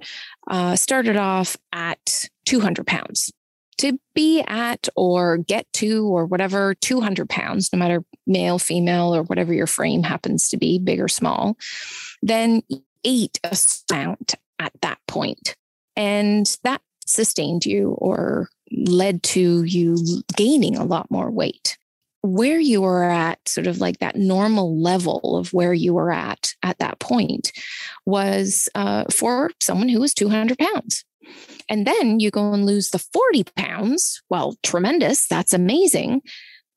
uh, 0.48 0.74
started 0.74 1.16
off 1.16 1.56
at 1.72 1.99
200 2.50 2.84
pounds. 2.84 3.32
To 3.78 3.98
be 4.12 4.42
at 4.42 4.88
or 4.96 5.38
get 5.38 5.72
to 5.74 6.04
or 6.04 6.26
whatever 6.26 6.74
200 6.74 7.30
pounds, 7.30 7.72
no 7.72 7.78
matter 7.78 8.04
male, 8.26 8.58
female, 8.58 9.14
or 9.14 9.22
whatever 9.22 9.54
your 9.54 9.68
frame 9.68 10.02
happens 10.02 10.48
to 10.48 10.56
be, 10.56 10.78
big 10.78 11.00
or 11.00 11.08
small, 11.08 11.56
then 12.22 12.62
ate 13.04 13.38
a 13.44 13.56
amount 13.90 14.34
at 14.58 14.72
that 14.82 14.98
point. 15.06 15.54
And 15.96 16.44
that 16.64 16.82
sustained 17.06 17.64
you 17.64 17.92
or 17.92 18.48
led 18.72 19.22
to 19.22 19.62
you 19.62 19.96
gaining 20.36 20.76
a 20.76 20.84
lot 20.84 21.10
more 21.10 21.30
weight 21.30 21.78
where 22.22 22.60
you 22.60 22.82
were 22.82 23.04
at, 23.04 23.38
sort 23.48 23.66
of 23.66 23.80
like 23.80 23.98
that 23.98 24.16
normal 24.16 24.78
level 24.78 25.36
of 25.36 25.52
where 25.52 25.72
you 25.72 25.94
were 25.94 26.12
at 26.12 26.52
at 26.62 26.78
that 26.78 26.98
point, 26.98 27.52
was 28.04 28.68
uh, 28.74 29.04
for 29.10 29.50
someone 29.60 29.88
who 29.88 30.00
was 30.00 30.12
200 30.12 30.58
pounds. 30.58 31.04
And 31.68 31.86
then 31.86 32.20
you 32.20 32.30
go 32.30 32.52
and 32.52 32.66
lose 32.66 32.90
the 32.90 32.98
40 32.98 33.44
pounds. 33.56 34.22
Well, 34.28 34.56
tremendous. 34.62 35.26
That's 35.26 35.52
amazing. 35.52 36.22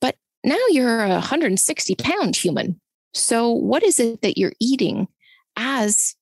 But 0.01 0.15
now 0.43 0.59
you're 0.69 1.03
a 1.03 1.09
160 1.09 1.95
pound 1.95 2.35
human. 2.35 2.79
So, 3.13 3.51
what 3.51 3.83
is 3.83 3.99
it 3.99 4.21
that 4.21 4.37
you're 4.37 4.53
eating 4.59 5.07
as 5.55 6.15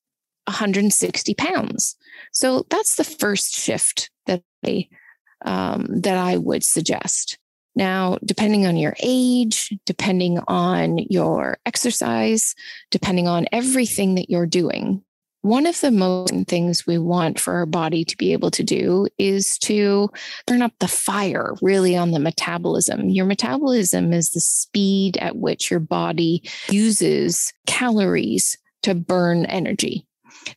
160 0.46 1.34
pounds? 1.34 1.96
So, 2.32 2.66
that's 2.70 2.96
the 2.96 3.04
first 3.04 3.54
shift 3.54 4.10
that 4.26 4.42
I, 4.64 4.88
um, 5.44 5.86
that 6.00 6.16
I 6.16 6.36
would 6.36 6.64
suggest. 6.64 7.38
Now, 7.74 8.18
depending 8.24 8.66
on 8.66 8.76
your 8.76 8.94
age, 9.02 9.72
depending 9.86 10.38
on 10.46 10.98
your 10.98 11.58
exercise, 11.64 12.54
depending 12.90 13.28
on 13.28 13.46
everything 13.50 14.14
that 14.16 14.28
you're 14.28 14.46
doing, 14.46 15.02
one 15.42 15.66
of 15.66 15.80
the 15.80 15.90
most 15.90 16.32
things 16.46 16.86
we 16.86 16.98
want 16.98 17.38
for 17.38 17.54
our 17.54 17.66
body 17.66 18.04
to 18.04 18.16
be 18.16 18.32
able 18.32 18.50
to 18.52 18.62
do 18.62 19.06
is 19.18 19.58
to 19.58 20.08
turn 20.46 20.62
up 20.62 20.72
the 20.78 20.88
fire 20.88 21.54
really 21.60 21.96
on 21.96 22.12
the 22.12 22.20
metabolism. 22.20 23.08
Your 23.08 23.26
metabolism 23.26 24.12
is 24.12 24.30
the 24.30 24.40
speed 24.40 25.16
at 25.18 25.36
which 25.36 25.70
your 25.70 25.80
body 25.80 26.48
uses 26.70 27.52
calories 27.66 28.56
to 28.82 28.94
burn 28.94 29.44
energy. 29.46 30.06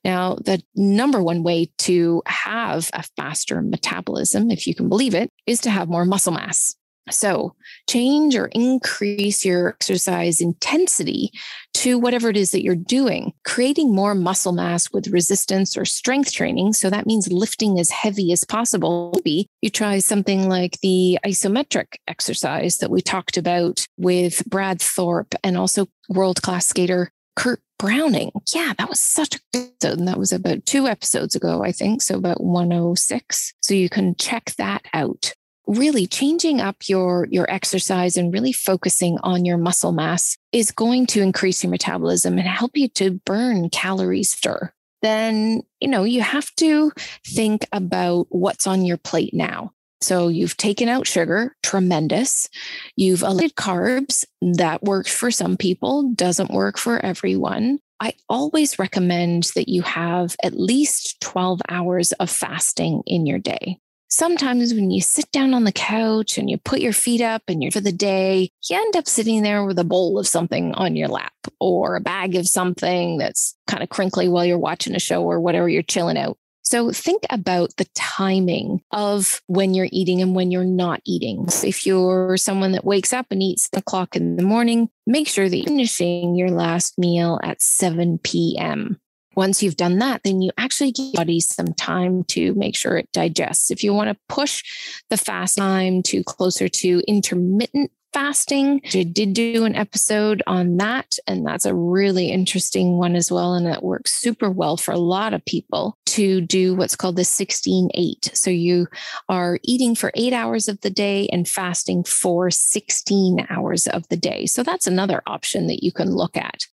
Now, 0.03 0.35
the 0.35 0.61
number 0.75 1.21
one 1.21 1.43
way 1.43 1.69
to 1.79 2.21
have 2.27 2.89
a 2.93 3.03
faster 3.17 3.61
metabolism, 3.61 4.51
if 4.51 4.67
you 4.67 4.75
can 4.75 4.87
believe 4.87 5.15
it, 5.15 5.31
is 5.45 5.59
to 5.61 5.69
have 5.69 5.89
more 5.89 6.05
muscle 6.05 6.33
mass. 6.33 6.75
So, 7.11 7.55
change 7.87 8.35
or 8.35 8.47
increase 8.47 9.45
your 9.45 9.69
exercise 9.69 10.41
intensity 10.41 11.31
to 11.75 11.99
whatever 11.99 12.29
it 12.29 12.37
is 12.37 12.51
that 12.51 12.63
you're 12.63 12.75
doing, 12.75 13.33
creating 13.43 13.93
more 13.93 14.15
muscle 14.15 14.53
mass 14.53 14.91
with 14.91 15.09
resistance 15.09 15.77
or 15.77 15.85
strength 15.85 16.31
training. 16.31 16.73
So, 16.73 16.89
that 16.89 17.05
means 17.05 17.31
lifting 17.31 17.79
as 17.79 17.89
heavy 17.89 18.31
as 18.31 18.43
possible. 18.43 19.11
Maybe 19.15 19.47
you 19.61 19.69
try 19.69 19.99
something 19.99 20.49
like 20.49 20.79
the 20.81 21.19
isometric 21.25 21.97
exercise 22.07 22.77
that 22.77 22.89
we 22.89 23.01
talked 23.01 23.37
about 23.37 23.85
with 23.97 24.43
Brad 24.45 24.81
Thorpe 24.81 25.35
and 25.43 25.57
also 25.57 25.87
world 26.09 26.41
class 26.41 26.67
skater 26.67 27.11
Kurt 27.35 27.61
Browning. 27.77 28.31
Yeah, 28.53 28.73
that 28.77 28.89
was 28.89 28.99
such 28.99 29.35
a 29.35 29.39
good 29.51 29.65
episode. 29.85 29.99
And 29.99 30.07
that 30.07 30.17
was 30.17 30.31
about 30.31 30.65
two 30.65 30.87
episodes 30.87 31.35
ago, 31.35 31.63
I 31.63 31.71
think. 31.71 32.01
So 32.01 32.15
about 32.15 32.41
106. 32.41 33.53
So 33.61 33.73
you 33.73 33.89
can 33.89 34.15
check 34.15 34.53
that 34.57 34.85
out 34.93 35.33
really 35.67 36.07
changing 36.07 36.61
up 36.61 36.87
your 36.87 37.27
your 37.31 37.49
exercise 37.49 38.17
and 38.17 38.33
really 38.33 38.53
focusing 38.53 39.17
on 39.23 39.45
your 39.45 39.57
muscle 39.57 39.91
mass 39.91 40.37
is 40.51 40.71
going 40.71 41.05
to 41.07 41.21
increase 41.21 41.63
your 41.63 41.71
metabolism 41.71 42.37
and 42.37 42.47
help 42.47 42.77
you 42.77 42.87
to 42.87 43.19
burn 43.25 43.69
calories 43.69 44.31
stir 44.31 44.71
then 45.05 45.61
you 45.79 45.87
know 45.87 46.03
you 46.03 46.21
have 46.21 46.53
to 46.55 46.91
think 47.27 47.67
about 47.71 48.25
what's 48.29 48.65
on 48.65 48.83
your 48.83 48.97
plate 48.97 49.33
now. 49.33 49.71
So 50.01 50.27
you've 50.27 50.57
taken 50.57 50.89
out 50.89 51.07
sugar 51.07 51.55
tremendous. 51.61 52.49
You've 52.95 53.21
eliminated 53.21 53.55
carbs. 53.55 54.25
That 54.41 54.83
works 54.83 55.13
for 55.15 55.29
some 55.29 55.57
people 55.57 56.11
doesn't 56.13 56.51
work 56.51 56.79
for 56.79 57.03
everyone. 57.05 57.79
I 57.99 58.13
always 58.27 58.79
recommend 58.79 59.51
that 59.55 59.69
you 59.69 59.83
have 59.83 60.35
at 60.43 60.59
least 60.59 61.21
12 61.21 61.61
hours 61.69 62.11
of 62.13 62.29
fasting 62.29 63.03
in 63.05 63.27
your 63.27 63.39
day 63.39 63.79
sometimes 64.09 64.73
when 64.73 64.91
you 64.91 65.01
sit 65.01 65.31
down 65.31 65.53
on 65.53 65.63
the 65.63 65.71
couch 65.71 66.37
and 66.37 66.49
you 66.49 66.57
put 66.57 66.79
your 66.79 66.93
feet 66.93 67.21
up 67.21 67.43
and 67.47 67.61
you're 67.61 67.71
for 67.71 67.81
the 67.81 67.91
day, 67.91 68.49
you 68.69 68.77
end 68.77 68.95
up 68.95 69.07
sitting 69.07 69.43
there 69.43 69.65
with 69.65 69.79
a 69.79 69.83
bowl 69.83 70.19
of 70.19 70.27
something 70.27 70.73
on 70.73 70.95
your 70.95 71.07
lap 71.07 71.33
or 71.59 71.95
a 71.95 72.01
bag 72.01 72.35
of 72.35 72.47
something 72.47 73.17
that's 73.17 73.55
kind 73.67 73.83
of 73.83 73.89
crinkly 73.89 74.27
while 74.27 74.45
you're 74.45 74.57
watching 74.57 74.95
a 74.95 74.99
show 74.99 75.23
or 75.23 75.39
whatever 75.39 75.69
you're 75.69 75.83
chilling 75.83 76.17
out. 76.17 76.37
So 76.65 76.91
think 76.91 77.23
about 77.29 77.75
the 77.77 77.85
timing 77.93 78.81
of 78.91 79.41
when 79.45 79.75
you're 79.75 79.87
eating 79.91 80.21
and 80.23 80.35
when 80.35 80.49
you're 80.49 80.65
not 80.65 80.99
eating. 81.05 81.45
If 81.63 81.85
you're 81.85 82.37
someone 82.37 82.71
that 82.71 82.83
wakes 82.83 83.13
up 83.13 83.27
and 83.29 83.41
eats 83.43 83.69
the 83.69 83.79
o'clock 83.79 84.15
in 84.15 84.35
the 84.35 84.43
morning, 84.43 84.89
make 85.05 85.27
sure 85.27 85.47
that 85.47 85.55
you're 85.55 85.67
finishing 85.67 86.35
your 86.35 86.49
last 86.49 86.97
meal 86.97 87.39
at 87.43 87.61
7 87.61 88.17
p.m. 88.23 88.99
Once 89.35 89.61
you've 89.61 89.77
done 89.77 89.99
that, 89.99 90.21
then 90.23 90.41
you 90.41 90.51
actually 90.57 90.91
give 90.91 91.05
your 91.05 91.21
body 91.21 91.39
some 91.39 91.73
time 91.73 92.23
to 92.23 92.53
make 92.55 92.75
sure 92.75 92.97
it 92.97 93.11
digests. 93.11 93.71
If 93.71 93.83
you 93.83 93.93
want 93.93 94.09
to 94.09 94.17
push 94.27 94.63
the 95.09 95.17
fast 95.17 95.57
time 95.57 96.03
to 96.03 96.23
closer 96.23 96.67
to 96.67 97.01
intermittent 97.07 97.91
fasting. 98.15 98.79
I 98.93 99.03
did 99.03 99.33
do 99.33 99.65
an 99.65 99.75
episode 99.75 100.41
on 100.47 100.77
that, 100.77 101.17
and 101.27 101.45
that's 101.45 101.65
a 101.65 101.75
really 101.75 102.31
interesting 102.31 102.97
one 102.97 103.13
as 103.13 103.29
well. 103.29 103.55
And 103.55 103.67
it 103.67 103.83
works 103.83 104.13
super 104.13 104.49
well 104.49 104.77
for 104.77 104.93
a 104.93 104.97
lot 104.97 105.33
of 105.33 105.43
people 105.43 105.97
to 106.05 106.39
do 106.39 106.75
what's 106.75 106.95
called 106.95 107.17
the 107.17 107.25
16 107.25 107.89
8. 107.93 108.31
So 108.33 108.49
you 108.49 108.87
are 109.27 109.59
eating 109.63 109.95
for 109.95 110.13
eight 110.15 110.31
hours 110.31 110.69
of 110.69 110.79
the 110.79 110.89
day 110.89 111.27
and 111.29 111.45
fasting 111.45 112.05
for 112.05 112.49
16 112.49 113.47
hours 113.49 113.85
of 113.85 114.07
the 114.07 114.15
day. 114.15 114.45
So 114.45 114.63
that's 114.63 114.87
another 114.87 115.21
option 115.27 115.67
that 115.67 115.83
you 115.83 115.91
can 115.91 116.09
look 116.09 116.37
at 116.37 116.67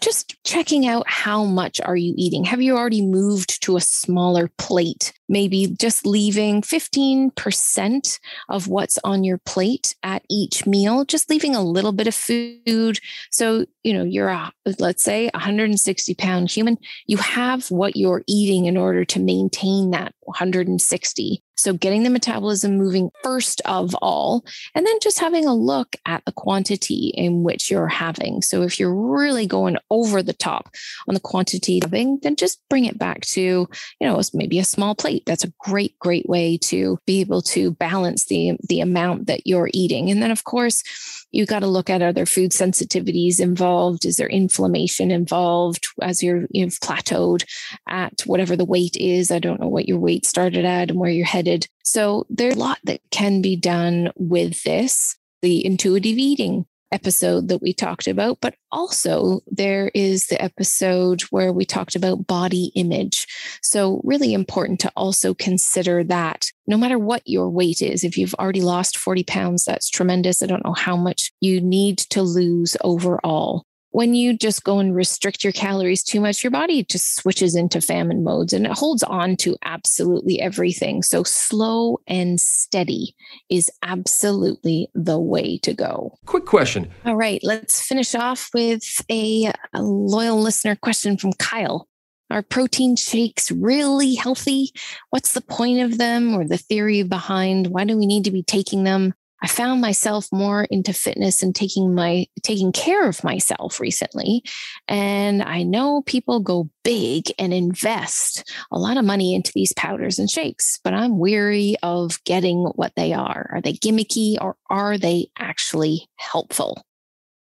just 0.00 0.36
checking 0.44 0.86
out 0.86 1.08
how 1.08 1.44
much 1.44 1.80
are 1.80 1.96
you 1.96 2.14
eating? 2.16 2.44
Have 2.44 2.62
you 2.62 2.76
already 2.76 3.04
moved 3.04 3.62
to 3.62 3.76
a 3.76 3.80
smaller 3.80 4.50
plate? 4.58 5.12
Maybe 5.28 5.74
just 5.78 6.06
leaving 6.06 6.62
15% 6.62 8.18
of 8.48 8.68
what's 8.68 8.98
on 9.04 9.24
your 9.24 9.38
plate 9.38 9.94
at 10.02 10.22
each 10.30 10.66
meal 10.66 11.04
just 11.04 11.30
leaving 11.30 11.54
a 11.54 11.62
little 11.62 11.92
bit 11.92 12.06
of 12.06 12.14
food. 12.14 12.98
So 13.30 13.66
you 13.82 13.92
know 13.92 14.04
you're 14.04 14.28
a 14.28 14.52
let's 14.78 15.02
say 15.02 15.30
160 15.34 16.14
pound 16.14 16.50
human. 16.50 16.78
You 17.06 17.16
have 17.18 17.70
what 17.70 17.96
you're 17.96 18.22
eating 18.26 18.66
in 18.66 18.76
order 18.76 19.04
to 19.06 19.20
maintain 19.20 19.90
that 19.90 20.14
160 20.28 21.42
so 21.58 21.72
getting 21.72 22.04
the 22.04 22.10
metabolism 22.10 22.78
moving 22.78 23.10
first 23.24 23.60
of 23.64 23.92
all, 23.96 24.44
and 24.76 24.86
then 24.86 24.96
just 25.02 25.18
having 25.18 25.44
a 25.44 25.54
look 25.54 25.96
at 26.06 26.24
the 26.24 26.30
quantity 26.30 27.12
in 27.14 27.42
which 27.42 27.68
you're 27.68 27.88
having. 27.88 28.42
So 28.42 28.62
if 28.62 28.78
you're 28.78 28.94
really 28.94 29.46
going 29.46 29.76
over 29.90 30.22
the 30.22 30.32
top 30.32 30.72
on 31.08 31.14
the 31.14 31.20
quantity 31.20 31.78
of 31.78 31.90
having, 31.90 32.20
then 32.22 32.36
just 32.36 32.60
bring 32.70 32.84
it 32.84 32.96
back 32.96 33.22
to, 33.22 33.40
you 33.40 33.68
know, 34.00 34.20
maybe 34.32 34.60
a 34.60 34.64
small 34.64 34.94
plate. 34.94 35.24
That's 35.26 35.42
a 35.42 35.52
great, 35.58 35.98
great 35.98 36.28
way 36.28 36.58
to 36.58 36.98
be 37.06 37.20
able 37.20 37.42
to 37.42 37.72
balance 37.72 38.26
the, 38.26 38.56
the 38.68 38.80
amount 38.80 39.26
that 39.26 39.44
you're 39.44 39.70
eating. 39.72 40.10
And 40.10 40.22
then 40.22 40.30
of 40.30 40.44
course, 40.44 40.84
you 41.30 41.46
got 41.46 41.60
to 41.60 41.66
look 41.66 41.90
at 41.90 42.02
other 42.02 42.26
food 42.26 42.52
sensitivities 42.52 43.40
involved. 43.40 44.04
Is 44.04 44.16
there 44.16 44.28
inflammation 44.28 45.10
involved 45.10 45.86
as 46.00 46.22
you're 46.22 46.46
you've 46.50 46.78
plateaued 46.80 47.44
at 47.88 48.22
whatever 48.22 48.56
the 48.56 48.64
weight 48.64 48.96
is? 48.96 49.30
I 49.30 49.38
don't 49.38 49.60
know 49.60 49.68
what 49.68 49.88
your 49.88 49.98
weight 49.98 50.26
started 50.26 50.64
at 50.64 50.90
and 50.90 50.98
where 50.98 51.10
you're 51.10 51.26
headed. 51.26 51.66
So 51.84 52.26
there's 52.30 52.54
a 52.54 52.58
lot 52.58 52.78
that 52.84 53.00
can 53.10 53.42
be 53.42 53.56
done 53.56 54.10
with 54.16 54.62
this. 54.62 55.16
The 55.42 55.64
intuitive 55.64 56.18
eating 56.18 56.66
episode 56.92 57.48
that 57.48 57.62
we 57.62 57.72
talked 57.72 58.06
about, 58.06 58.38
but 58.40 58.54
also 58.72 59.40
there 59.46 59.90
is 59.94 60.26
the 60.26 60.42
episode 60.42 61.22
where 61.22 61.52
we 61.52 61.64
talked 61.64 61.94
about 61.94 62.26
body 62.26 62.72
image. 62.74 63.26
So, 63.62 64.00
really 64.04 64.32
important 64.32 64.80
to 64.80 64.92
also 64.96 65.34
consider 65.34 66.04
that 66.04 66.46
no 66.66 66.76
matter 66.76 66.98
what 66.98 67.22
your 67.26 67.50
weight 67.50 67.82
is, 67.82 68.04
if 68.04 68.16
you've 68.16 68.34
already 68.34 68.60
lost 68.60 68.98
40 68.98 69.24
pounds, 69.24 69.64
that's 69.64 69.90
tremendous. 69.90 70.42
I 70.42 70.46
don't 70.46 70.64
know 70.64 70.74
how 70.74 70.96
much 70.96 71.32
you 71.40 71.60
need 71.60 71.98
to 72.10 72.22
lose 72.22 72.76
overall 72.82 73.64
when 73.98 74.14
you 74.14 74.32
just 74.32 74.62
go 74.62 74.78
and 74.78 74.94
restrict 74.94 75.42
your 75.42 75.52
calories 75.52 76.04
too 76.04 76.20
much, 76.20 76.44
your 76.44 76.52
body 76.52 76.84
just 76.84 77.16
switches 77.16 77.56
into 77.56 77.80
famine 77.80 78.22
modes 78.22 78.52
and 78.52 78.64
it 78.64 78.70
holds 78.70 79.02
on 79.02 79.34
to 79.34 79.56
absolutely 79.64 80.40
everything. 80.40 81.02
So, 81.02 81.24
slow 81.24 81.98
and 82.06 82.40
steady 82.40 83.16
is 83.50 83.68
absolutely 83.82 84.88
the 84.94 85.18
way 85.18 85.58
to 85.64 85.74
go. 85.74 86.16
Quick 86.26 86.46
question. 86.46 86.88
All 87.06 87.16
right, 87.16 87.40
let's 87.42 87.82
finish 87.84 88.14
off 88.14 88.50
with 88.54 88.84
a, 89.10 89.50
a 89.74 89.82
loyal 89.82 90.40
listener 90.40 90.76
question 90.76 91.16
from 91.16 91.32
Kyle. 91.32 91.88
Are 92.30 92.42
protein 92.42 92.94
shakes 92.94 93.50
really 93.50 94.14
healthy? 94.14 94.70
What's 95.10 95.32
the 95.32 95.40
point 95.40 95.80
of 95.80 95.98
them 95.98 96.36
or 96.36 96.46
the 96.46 96.56
theory 96.56 97.02
behind 97.02 97.66
why 97.66 97.84
do 97.84 97.98
we 97.98 98.06
need 98.06 98.22
to 98.26 98.30
be 98.30 98.44
taking 98.44 98.84
them? 98.84 99.14
I 99.42 99.46
found 99.46 99.80
myself 99.80 100.26
more 100.32 100.64
into 100.64 100.92
fitness 100.92 101.42
and 101.42 101.54
taking 101.54 101.94
my 101.94 102.26
taking 102.42 102.72
care 102.72 103.08
of 103.08 103.22
myself 103.22 103.78
recently. 103.78 104.42
And 104.88 105.42
I 105.42 105.62
know 105.62 106.02
people 106.02 106.40
go 106.40 106.68
big 106.82 107.26
and 107.38 107.52
invest 107.52 108.52
a 108.72 108.78
lot 108.78 108.96
of 108.96 109.04
money 109.04 109.34
into 109.34 109.52
these 109.54 109.72
powders 109.74 110.18
and 110.18 110.28
shakes, 110.28 110.80
but 110.82 110.94
I'm 110.94 111.18
weary 111.18 111.76
of 111.82 112.22
getting 112.24 112.64
what 112.74 112.92
they 112.96 113.12
are. 113.12 113.50
Are 113.52 113.60
they 113.60 113.74
gimmicky 113.74 114.36
or 114.40 114.56
are 114.68 114.98
they 114.98 115.28
actually 115.38 116.08
helpful? 116.16 116.82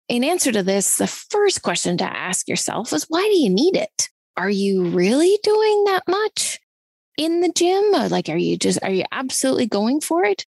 In 0.08 0.24
answer 0.24 0.52
to 0.52 0.64
this, 0.64 0.98
the 0.98 1.08
first 1.08 1.62
question 1.62 1.98
to 1.98 2.06
ask 2.06 2.48
yourself 2.48 2.94
is 2.94 3.06
why 3.08 3.22
do 3.22 3.38
you 3.38 3.50
need 3.50 3.76
it? 3.76 4.10
Are 4.38 4.50
you 4.50 4.86
really 4.90 5.38
doing 5.44 5.84
that 5.86 6.04
much? 6.08 6.60
in 7.18 7.42
the 7.42 7.52
gym? 7.52 7.92
Like, 8.10 8.30
are 8.30 8.38
you 8.38 8.58
just, 8.58 8.80
are 8.84 8.92
you 8.92 9.04
absolutely 9.12 9.68
going 9.68 10.02
for 10.02 10.24
it? 10.24 10.46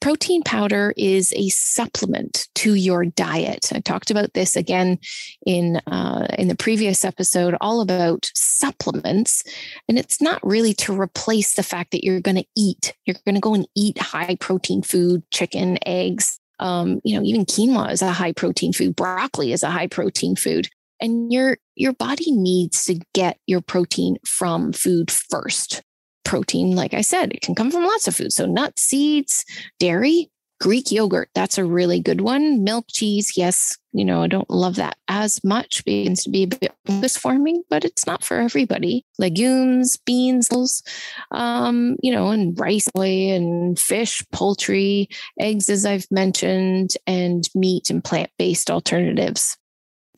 Protein 0.00 0.42
powder 0.42 0.94
is 0.96 1.32
a 1.36 1.48
supplement 1.48 2.48
to 2.54 2.74
your 2.74 3.04
diet. 3.04 3.70
I 3.72 3.80
talked 3.80 4.10
about 4.10 4.34
this 4.34 4.56
again 4.56 4.98
in 5.44 5.76
uh, 5.86 6.26
in 6.38 6.48
the 6.48 6.56
previous 6.56 7.04
episode, 7.04 7.56
all 7.60 7.80
about 7.80 8.30
supplements, 8.34 9.44
and 9.88 9.98
it's 9.98 10.20
not 10.20 10.44
really 10.44 10.74
to 10.74 10.98
replace 10.98 11.54
the 11.54 11.62
fact 11.62 11.90
that 11.92 12.04
you're 12.04 12.20
going 12.20 12.36
to 12.36 12.46
eat. 12.56 12.94
You're 13.04 13.16
going 13.24 13.34
to 13.34 13.40
go 13.40 13.54
and 13.54 13.66
eat 13.76 13.98
high 13.98 14.36
protein 14.40 14.82
food, 14.82 15.22
chicken, 15.30 15.78
eggs. 15.86 16.38
Um, 16.60 17.00
you 17.04 17.16
know, 17.16 17.24
even 17.24 17.44
quinoa 17.46 17.92
is 17.92 18.02
a 18.02 18.10
high 18.10 18.32
protein 18.32 18.72
food. 18.72 18.96
Broccoli 18.96 19.52
is 19.52 19.62
a 19.62 19.70
high 19.70 19.86
protein 19.86 20.36
food, 20.36 20.68
and 21.00 21.32
your 21.32 21.58
your 21.74 21.92
body 21.92 22.32
needs 22.32 22.84
to 22.84 23.00
get 23.14 23.38
your 23.46 23.60
protein 23.60 24.16
from 24.24 24.72
food 24.72 25.10
first 25.10 25.82
protein, 26.28 26.76
like 26.76 26.92
I 26.92 27.00
said, 27.00 27.32
it 27.32 27.40
can 27.40 27.54
come 27.54 27.70
from 27.70 27.84
lots 27.84 28.06
of 28.06 28.14
foods. 28.14 28.34
So 28.34 28.44
nuts, 28.44 28.82
seeds, 28.82 29.46
dairy, 29.78 30.30
Greek 30.60 30.92
yogurt, 30.92 31.30
that's 31.34 31.56
a 31.56 31.64
really 31.64 32.00
good 32.00 32.20
one. 32.20 32.62
Milk, 32.62 32.84
cheese, 32.90 33.32
yes, 33.34 33.78
you 33.92 34.04
know, 34.04 34.24
I 34.24 34.26
don't 34.26 34.50
love 34.50 34.76
that 34.76 34.98
as 35.08 35.42
much. 35.42 35.82
Begins 35.86 36.24
to 36.24 36.30
be 36.30 36.42
a 36.42 36.46
bit 36.48 36.74
disforming, 37.00 37.62
but 37.70 37.82
it's 37.82 38.06
not 38.06 38.22
for 38.22 38.36
everybody. 38.36 39.06
Legumes, 39.18 39.96
beans, 40.04 40.82
um, 41.30 41.96
you 42.02 42.12
know, 42.12 42.28
and 42.28 42.60
rice, 42.60 42.88
soy, 42.94 43.30
and 43.30 43.78
fish, 43.78 44.22
poultry, 44.30 45.08
eggs, 45.40 45.70
as 45.70 45.86
I've 45.86 46.06
mentioned, 46.10 46.94
and 47.06 47.48
meat 47.54 47.88
and 47.88 48.04
plant 48.04 48.30
based 48.38 48.70
alternatives. 48.70 49.56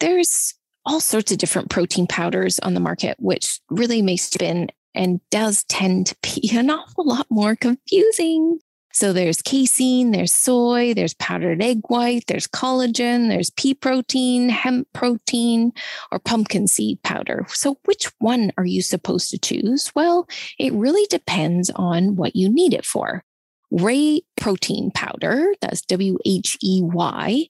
There's 0.01 0.55
all 0.85 0.99
sorts 0.99 1.31
of 1.31 1.39
different 1.39 1.71
protein 1.71 2.09
powders 2.09 2.59
on 2.59 2.75
the 2.75 2.81
market, 2.81 3.17
which 3.21 3.61
really 3.71 4.03
may 4.03 4.17
spin 4.17 4.71
and 4.95 5.21
does 5.31 5.65
tend 5.65 6.07
to 6.07 6.17
be 6.23 6.51
an 6.57 6.71
awful 6.71 7.07
lot 7.07 7.27
more 7.31 7.57
confusing. 7.57 8.59
So 8.93 9.13
there's 9.13 9.41
casein, 9.41 10.11
there's 10.11 10.33
soy, 10.33 10.95
there's 10.95 11.15
powdered 11.15 11.63
egg 11.63 11.81
white, 11.87 12.25
there's 12.27 12.49
collagen, 12.49 13.29
there's 13.29 13.51
pea 13.51 13.73
protein, 13.75 14.49
hemp 14.49 14.89
protein, 14.93 15.73
or 16.11 16.19
pumpkin 16.19 16.67
seed 16.67 17.01
powder. 17.05 17.47
So 17.51 17.79
which 17.85 18.11
one 18.19 18.51
are 18.59 18.67
you 18.67 18.83
supposed 18.83 19.31
to 19.31 19.39
choose? 19.39 19.93
Well, 19.95 20.29
it 20.59 20.73
really 20.73 21.07
depends 21.07 21.71
on 21.71 22.17
what 22.17 22.35
you 22.35 22.49
need 22.53 22.75
it 22.75 22.85
for. 22.85 23.25
Whey 23.71 24.23
protein 24.37 24.91
powder, 24.91 25.55
that's 25.61 25.83
W 25.83 26.19
H 26.27 26.59
E 26.61 26.81
Y, 26.83 27.47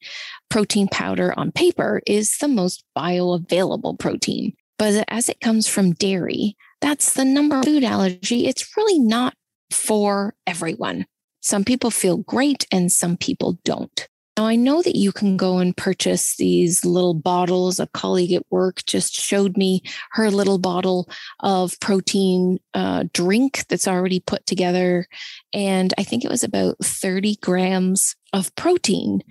protein 0.50 0.88
powder 0.88 1.32
on 1.38 1.50
paper 1.52 2.02
is 2.06 2.36
the 2.36 2.48
most 2.48 2.84
bioavailable 2.96 3.98
protein. 3.98 4.52
But 4.78 5.04
as 5.08 5.30
it 5.30 5.40
comes 5.40 5.66
from 5.66 5.92
dairy, 5.92 6.56
that's 6.80 7.14
the 7.14 7.24
number 7.24 7.62
food 7.62 7.84
allergy. 7.84 8.46
It's 8.46 8.76
really 8.76 8.98
not 8.98 9.34
for 9.70 10.34
everyone. 10.46 11.06
Some 11.40 11.64
people 11.64 11.90
feel 11.90 12.18
great 12.18 12.66
and 12.70 12.90
some 12.92 13.16
people 13.16 13.58
don't. 13.64 14.08
Now, 14.36 14.46
I 14.46 14.56
know 14.56 14.80
that 14.80 14.96
you 14.96 15.12
can 15.12 15.36
go 15.36 15.58
and 15.58 15.76
purchase 15.76 16.36
these 16.36 16.84
little 16.84 17.14
bottles. 17.14 17.78
A 17.78 17.86
colleague 17.88 18.32
at 18.32 18.46
work 18.50 18.82
just 18.86 19.12
showed 19.14 19.56
me 19.56 19.82
her 20.12 20.30
little 20.30 20.58
bottle 20.58 21.10
of 21.40 21.78
protein 21.80 22.58
uh, 22.72 23.04
drink 23.12 23.66
that's 23.68 23.88
already 23.88 24.20
put 24.20 24.46
together. 24.46 25.06
And 25.52 25.92
I 25.98 26.04
think 26.04 26.24
it 26.24 26.30
was 26.30 26.42
about 26.42 26.78
30 26.82 27.36
grams 27.42 28.16
of 28.32 28.54
protein. 28.54 29.22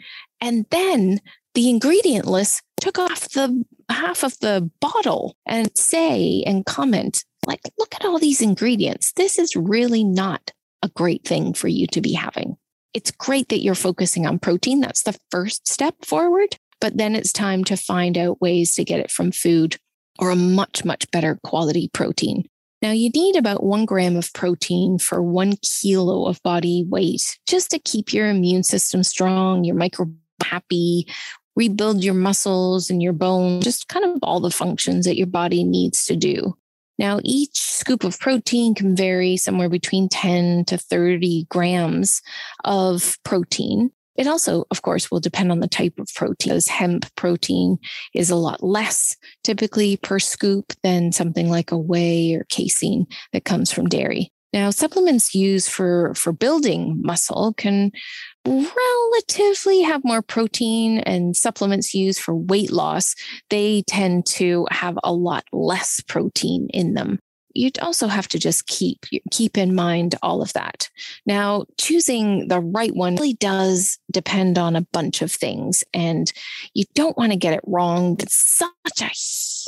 And 0.41 0.65
then 0.69 1.21
the 1.55 1.69
ingredient 1.69 2.27
list 2.27 2.61
took 2.79 2.99
off 2.99 3.29
the 3.29 3.65
half 3.89 4.23
of 4.23 4.37
the 4.39 4.69
bottle 4.79 5.35
and 5.47 5.75
say 5.75 6.43
and 6.45 6.65
comment 6.65 7.23
like, 7.45 7.61
look 7.77 7.93
at 7.95 8.05
all 8.05 8.19
these 8.19 8.41
ingredients. 8.41 9.13
This 9.13 9.39
is 9.39 9.55
really 9.55 10.03
not 10.03 10.51
a 10.81 10.89
great 10.89 11.25
thing 11.25 11.53
for 11.53 11.67
you 11.67 11.87
to 11.87 12.01
be 12.01 12.13
having. 12.13 12.57
It's 12.93 13.11
great 13.11 13.49
that 13.49 13.61
you're 13.61 13.75
focusing 13.75 14.25
on 14.25 14.39
protein. 14.39 14.81
That's 14.81 15.03
the 15.03 15.17
first 15.31 15.67
step 15.67 15.95
forward. 16.05 16.57
But 16.81 16.97
then 16.97 17.15
it's 17.15 17.33
time 17.33 17.63
to 17.65 17.75
find 17.75 18.17
out 18.17 18.41
ways 18.41 18.75
to 18.75 18.85
get 18.85 18.99
it 18.99 19.11
from 19.11 19.31
food 19.31 19.77
or 20.17 20.31
a 20.31 20.35
much, 20.35 20.85
much 20.85 21.09
better 21.11 21.39
quality 21.43 21.89
protein. 21.93 22.45
Now, 22.81 22.91
you 22.91 23.09
need 23.09 23.35
about 23.35 23.63
one 23.63 23.85
gram 23.85 24.15
of 24.15 24.31
protein 24.33 24.99
for 24.99 25.21
one 25.21 25.57
kilo 25.61 26.27
of 26.27 26.41
body 26.43 26.85
weight 26.87 27.37
just 27.45 27.71
to 27.71 27.79
keep 27.79 28.13
your 28.13 28.29
immune 28.29 28.63
system 28.63 29.03
strong, 29.03 29.65
your 29.65 29.75
microbiome 29.75 30.15
happy, 30.43 31.07
rebuild 31.55 32.03
your 32.03 32.13
muscles 32.13 32.89
and 32.89 33.01
your 33.01 33.13
bone, 33.13 33.61
just 33.61 33.87
kind 33.87 34.05
of 34.05 34.19
all 34.23 34.39
the 34.39 34.51
functions 34.51 35.05
that 35.05 35.17
your 35.17 35.27
body 35.27 35.63
needs 35.63 36.05
to 36.05 36.15
do. 36.15 36.55
Now, 36.99 37.21
each 37.23 37.61
scoop 37.61 38.03
of 38.03 38.19
protein 38.19 38.75
can 38.75 38.93
vary 38.93 39.37
somewhere 39.37 39.69
between 39.69 40.09
10 40.09 40.65
to 40.65 40.77
30 40.77 41.47
grams 41.49 42.21
of 42.65 43.17
protein. 43.23 43.91
It 44.17 44.27
also, 44.27 44.65
of 44.69 44.81
course, 44.81 45.09
will 45.09 45.21
depend 45.21 45.49
on 45.49 45.61
the 45.61 45.69
type 45.69 45.97
of 45.97 46.09
protein, 46.13 46.51
as 46.51 46.67
hemp 46.67 47.05
protein 47.15 47.79
is 48.13 48.29
a 48.29 48.35
lot 48.35 48.61
less 48.61 49.15
typically 49.45 49.95
per 49.95 50.19
scoop 50.19 50.73
than 50.83 51.13
something 51.13 51.49
like 51.49 51.71
a 51.71 51.77
whey 51.77 52.33
or 52.33 52.43
casein 52.49 53.07
that 53.31 53.45
comes 53.45 53.71
from 53.71 53.87
dairy. 53.87 54.33
Now, 54.51 54.71
supplements 54.71 55.33
used 55.33 55.69
for, 55.69 56.13
for 56.15 56.33
building 56.33 57.01
muscle 57.01 57.53
can 57.53 57.91
relatively 58.49 59.81
have 59.81 60.03
more 60.03 60.21
protein 60.21 60.99
and 60.99 61.35
supplements 61.35 61.93
used 61.93 62.19
for 62.19 62.35
weight 62.35 62.71
loss, 62.71 63.15
they 63.49 63.83
tend 63.87 64.25
to 64.25 64.67
have 64.71 64.97
a 65.03 65.13
lot 65.13 65.45
less 65.51 66.01
protein 66.01 66.67
in 66.73 66.93
them 66.93 67.19
you'd 67.53 67.79
also 67.79 68.07
have 68.07 68.27
to 68.29 68.39
just 68.39 68.67
keep 68.67 69.05
keep 69.31 69.57
in 69.57 69.75
mind 69.75 70.15
all 70.21 70.41
of 70.41 70.53
that. 70.53 70.89
Now, 71.25 71.65
choosing 71.77 72.47
the 72.47 72.59
right 72.59 72.95
one 72.95 73.15
really 73.15 73.33
does 73.33 73.99
depend 74.11 74.57
on 74.57 74.75
a 74.75 74.85
bunch 74.93 75.21
of 75.21 75.31
things, 75.31 75.83
and 75.93 76.31
you 76.73 76.85
don't 76.95 77.17
want 77.17 77.31
to 77.31 77.37
get 77.37 77.53
it 77.53 77.61
wrong. 77.65 78.17
It's 78.19 78.35
such 78.35 79.01
a 79.01 79.09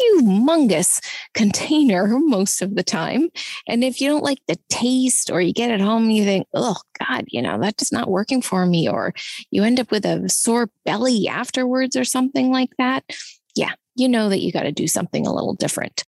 humongous 0.02 1.04
container 1.34 2.08
most 2.20 2.62
of 2.62 2.76
the 2.76 2.84
time, 2.84 3.30
and 3.68 3.84
if 3.84 4.02
you 4.02 4.10
don't 4.10 4.24
like 4.24 4.40
the 4.48 4.58
taste, 4.70 5.30
or 5.30 5.42
you 5.42 5.54
get 5.54 5.72
it 5.72 5.82
home, 5.82 6.10
you 6.10 6.24
think, 6.24 6.48
"Oh 6.54 6.78
God, 7.00 7.26
you 7.28 7.42
know 7.42 7.60
that 7.60 7.82
is 7.82 7.92
not 7.92 8.10
working 8.10 8.42
for 8.42 8.66
me," 8.66 8.90
or 8.90 9.14
you 9.52 9.64
end 9.64 9.80
up 9.80 9.92
with 9.92 10.06
a 10.06 10.28
sore 10.30 10.70
belly 10.86 11.28
afterwards, 11.28 11.96
or 11.96 12.04
something 12.04 12.52
like 12.52 12.72
that. 12.78 13.04
Yeah, 13.56 13.74
you 13.96 14.08
know 14.10 14.30
that 14.30 14.42
you 14.42 14.52
got 14.52 14.64
to 14.64 14.72
do 14.72 14.88
something 14.88 15.28
a 15.28 15.34
little 15.34 15.56
different 15.56 16.04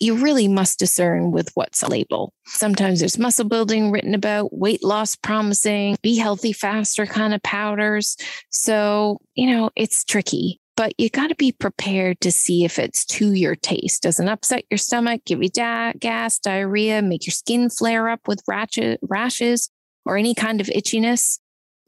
you 0.00 0.14
really 0.14 0.48
must 0.48 0.78
discern 0.78 1.30
with 1.30 1.50
what's 1.54 1.82
a 1.82 1.88
label. 1.88 2.32
Sometimes 2.46 3.00
there's 3.00 3.18
muscle 3.18 3.44
building 3.44 3.90
written 3.90 4.14
about, 4.14 4.56
weight 4.56 4.82
loss 4.82 5.14
promising, 5.14 5.96
be 6.02 6.16
healthy 6.16 6.52
faster 6.52 7.04
kind 7.04 7.34
of 7.34 7.42
powders. 7.42 8.16
So, 8.48 9.20
you 9.34 9.54
know, 9.54 9.70
it's 9.76 10.02
tricky, 10.04 10.58
but 10.80 10.94
you 10.96 11.10
got 11.10 11.26
to 11.26 11.34
be 11.34 11.52
prepared 11.52 12.18
to 12.22 12.32
see 12.32 12.64
if 12.64 12.78
it's 12.78 13.04
to 13.04 13.34
your 13.34 13.54
taste. 13.54 14.02
Doesn't 14.02 14.30
upset 14.30 14.64
your 14.70 14.78
stomach, 14.78 15.20
give 15.26 15.42
you 15.42 15.50
da- 15.50 15.92
gas, 15.92 16.38
diarrhea, 16.38 17.02
make 17.02 17.26
your 17.26 17.32
skin 17.32 17.68
flare 17.68 18.08
up 18.08 18.26
with 18.26 18.42
ratchet, 18.48 18.98
rashes 19.02 19.68
or 20.06 20.16
any 20.16 20.34
kind 20.34 20.58
of 20.58 20.68
itchiness 20.68 21.38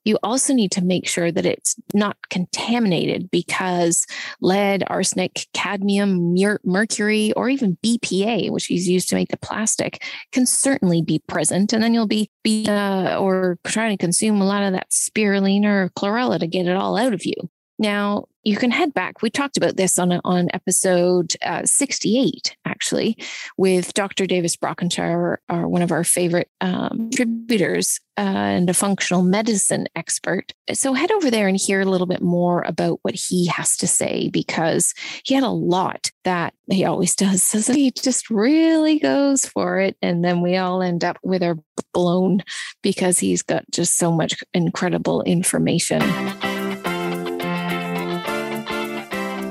you 0.05 0.19
also 0.23 0.53
need 0.53 0.73
to 0.73 0.85
make 0.85 1.07
sure 1.09 1.31
that 1.31 1.47
it's 1.47 1.77
not 1.95 2.17
contaminated 2.29 3.31
because 3.31 4.05
lead, 4.41 4.83
arsenic, 4.89 5.47
cadmium, 5.55 6.35
mercury, 6.65 7.33
or 7.35 7.49
even 7.49 7.79
BPA, 7.85 8.51
which 8.51 8.69
is 8.71 8.89
used 8.89 9.09
to 9.11 9.15
make 9.15 9.29
the 9.29 9.37
plastic, 9.37 10.03
can 10.33 10.45
certainly 10.45 11.03
be 11.03 11.23
present. 11.29 11.73
And 11.73 11.83
then 11.83 11.95
you'll 11.95 12.09
be, 12.09 12.29
be 12.43 12.67
uh, 12.67 13.17
or 13.17 13.59
trying 13.65 13.97
to 13.97 14.01
consume 14.01 14.41
a 14.41 14.45
lot 14.45 14.65
of 14.65 14.73
that 14.73 14.91
spirulina 14.91 15.67
or 15.67 15.91
chlorella 15.97 16.41
to 16.41 16.49
get 16.49 16.67
it 16.67 16.77
all 16.77 16.97
out 16.97 17.15
of 17.15 17.25
you. 17.25 17.35
Now, 17.83 18.27
you 18.45 18.57
can 18.57 18.71
head 18.71 18.95
back. 18.95 19.23
We 19.23 19.31
talked 19.31 19.57
about 19.57 19.77
this 19.77 19.99
on, 19.99 20.21
on 20.25 20.49
episode 20.55 21.35
uh, 21.43 21.63
68, 21.65 22.57
actually, 22.65 23.17
with 23.57 23.93
Dr. 23.93 24.25
Davis 24.25 24.57
Brockenshire, 24.57 25.39
our, 25.49 25.67
one 25.69 25.83
of 25.83 25.91
our 25.91 26.05
favorite 26.05 26.49
um, 26.61 27.11
contributors 27.11 27.99
uh, 28.17 28.21
and 28.21 28.71
a 28.71 28.75
functional 28.75 29.23
medicine 29.23 29.89
expert. 29.97 30.53
So 30.73 30.93
head 30.93 31.11
over 31.11 31.29
there 31.29 31.49
and 31.49 31.59
hear 31.61 31.81
a 31.81 31.87
little 31.87 32.07
bit 32.07 32.23
more 32.23 32.63
about 32.63 33.01
what 33.03 33.17
he 33.17 33.47
has 33.47 33.77
to 33.79 33.89
say 33.89 34.29
because 34.29 34.95
he 35.25 35.35
had 35.35 35.43
a 35.43 35.51
lot 35.51 36.13
that 36.23 36.55
he 36.71 36.85
always 36.85 37.17
does. 37.17 37.43
So 37.63 37.73
he 37.73 37.91
just 37.91 38.31
really 38.31 39.01
goes 39.01 39.45
for 39.45 39.81
it. 39.81 39.97
And 40.01 40.25
then 40.25 40.41
we 40.41 40.57
all 40.57 40.83
end 40.83 41.03
up 41.03 41.19
with 41.25 41.43
our 41.43 41.57
blown 41.93 42.43
because 42.81 43.19
he's 43.19 43.43
got 43.43 43.65
just 43.73 43.97
so 43.97 44.13
much 44.13 44.35
incredible 44.55 45.23
information. 45.23 46.01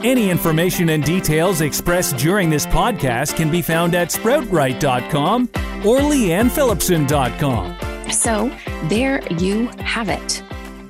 Any 0.03 0.31
information 0.31 0.89
and 0.89 1.03
details 1.03 1.61
expressed 1.61 2.17
during 2.17 2.49
this 2.49 2.65
podcast 2.65 3.35
can 3.35 3.51
be 3.51 3.61
found 3.61 3.93
at 3.93 4.07
sproutright.com 4.09 5.43
or 5.85 5.99
liannephillipson.com. 5.99 8.11
So 8.11 8.51
there 8.89 9.21
you 9.33 9.67
have 9.77 10.09
it. 10.09 10.41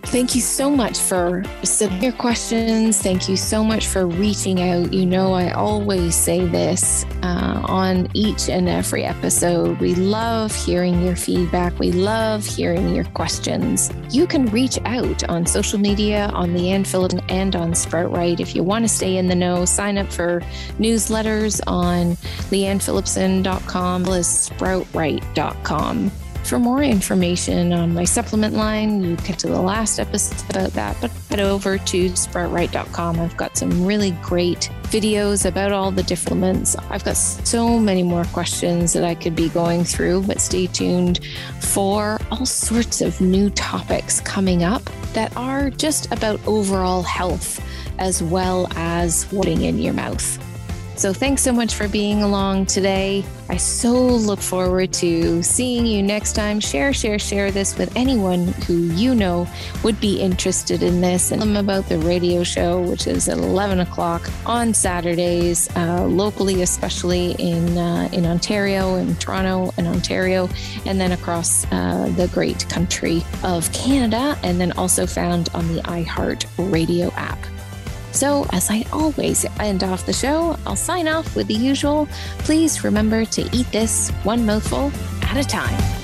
Thank 0.03 0.35
you 0.35 0.41
so 0.41 0.69
much 0.69 0.97
for 0.97 1.43
submitting 1.63 2.03
your 2.03 2.13
questions. 2.13 3.01
Thank 3.01 3.29
you 3.29 3.37
so 3.37 3.63
much 3.63 3.87
for 3.87 4.07
reaching 4.07 4.61
out. 4.61 4.91
You 4.91 5.05
know, 5.05 5.33
I 5.33 5.51
always 5.51 6.15
say 6.15 6.45
this 6.45 7.05
uh, 7.23 7.61
on 7.65 8.09
each 8.13 8.49
and 8.49 8.67
every 8.67 9.05
episode. 9.05 9.79
We 9.79 9.95
love 9.95 10.53
hearing 10.53 11.01
your 11.01 11.15
feedback. 11.15 11.77
We 11.79 11.91
love 11.91 12.45
hearing 12.45 12.93
your 12.93 13.05
questions. 13.05 13.89
You 14.09 14.27
can 14.27 14.47
reach 14.47 14.77
out 14.85 15.23
on 15.29 15.45
social 15.45 15.79
media, 15.79 16.29
on 16.33 16.49
Lianne 16.49 16.85
Phillips, 16.85 17.15
and 17.29 17.55
on 17.55 17.71
Sproutright. 17.71 18.39
If 18.39 18.55
you 18.55 18.63
want 18.63 18.83
to 18.83 18.89
stay 18.89 19.17
in 19.17 19.27
the 19.27 19.35
know, 19.35 19.63
sign 19.65 19.97
up 19.97 20.11
for 20.11 20.41
newsletters 20.77 21.61
on 21.67 22.17
liannephillipson.com 22.51 24.05
as 24.07 24.49
sproutright.com. 24.49 26.11
For 26.43 26.59
more 26.59 26.83
information 26.83 27.71
on 27.71 27.93
my 27.93 28.03
supplement 28.03 28.53
line, 28.55 29.01
you 29.01 29.15
get 29.17 29.39
to 29.39 29.47
the 29.47 29.61
last 29.61 29.99
episode 29.99 30.49
about 30.49 30.71
that, 30.71 30.97
but 30.99 31.11
head 31.29 31.39
over 31.39 31.77
to 31.77 32.09
sproutright.com. 32.09 33.19
I've 33.19 33.37
got 33.37 33.57
some 33.57 33.85
really 33.85 34.11
great 34.21 34.69
videos 34.83 35.45
about 35.45 35.71
all 35.71 35.91
the 35.91 36.03
different. 36.03 36.75
I've 36.89 37.05
got 37.05 37.15
so 37.15 37.79
many 37.79 38.03
more 38.03 38.25
questions 38.25 38.93
that 38.93 39.03
I 39.03 39.15
could 39.15 39.35
be 39.35 39.49
going 39.49 39.83
through, 39.85 40.23
but 40.23 40.41
stay 40.41 40.67
tuned 40.67 41.21
for 41.59 42.19
all 42.31 42.45
sorts 42.45 43.01
of 43.01 43.21
new 43.21 43.49
topics 43.51 44.19
coming 44.21 44.63
up 44.63 44.83
that 45.13 45.35
are 45.37 45.69
just 45.69 46.11
about 46.11 46.45
overall 46.45 47.03
health 47.03 47.63
as 47.97 48.21
well 48.21 48.67
as 48.75 49.23
what's 49.31 49.47
in 49.47 49.77
your 49.77 49.93
mouth. 49.93 50.50
So 51.01 51.11
thanks 51.11 51.41
so 51.41 51.51
much 51.51 51.73
for 51.73 51.87
being 51.87 52.21
along 52.21 52.67
today. 52.67 53.25
I 53.49 53.57
so 53.57 53.91
look 53.91 54.37
forward 54.37 54.93
to 54.93 55.41
seeing 55.41 55.87
you 55.87 56.03
next 56.03 56.33
time. 56.33 56.59
Share, 56.59 56.93
share, 56.93 57.17
share 57.17 57.49
this 57.49 57.75
with 57.75 57.91
anyone 57.95 58.49
who 58.67 58.75
you 58.93 59.15
know 59.15 59.47
would 59.83 59.99
be 59.99 60.21
interested 60.21 60.83
in 60.83 61.01
this 61.01 61.31
and 61.31 61.41
them 61.41 61.57
about 61.57 61.89
the 61.89 61.97
radio 61.97 62.43
show, 62.43 62.79
which 62.83 63.07
is 63.07 63.27
at 63.29 63.39
11 63.39 63.79
o'clock 63.79 64.29
on 64.45 64.75
Saturdays, 64.75 65.75
uh, 65.75 66.05
locally, 66.05 66.61
especially 66.61 67.31
in 67.39 67.79
uh, 67.79 68.07
in 68.13 68.27
Ontario, 68.27 68.97
in 68.97 69.15
Toronto 69.15 69.73
and 69.77 69.87
Ontario, 69.87 70.49
and 70.85 71.01
then 71.01 71.13
across 71.13 71.65
uh, 71.71 72.13
the 72.15 72.27
great 72.27 72.69
country 72.69 73.23
of 73.43 73.73
Canada, 73.73 74.37
and 74.43 74.61
then 74.61 74.71
also 74.73 75.07
found 75.07 75.49
on 75.55 75.67
the 75.73 75.81
iHeart 75.81 76.45
Radio 76.71 77.09
app. 77.13 77.39
So, 78.11 78.45
as 78.51 78.69
I 78.69 78.85
always 78.91 79.45
end 79.59 79.83
off 79.83 80.05
the 80.05 80.13
show, 80.13 80.57
I'll 80.65 80.75
sign 80.75 81.07
off 81.07 81.35
with 81.35 81.47
the 81.47 81.53
usual. 81.53 82.07
Please 82.39 82.83
remember 82.83 83.25
to 83.25 83.41
eat 83.55 83.71
this 83.71 84.09
one 84.23 84.45
mouthful 84.45 84.91
at 85.23 85.37
a 85.37 85.47
time. 85.47 86.00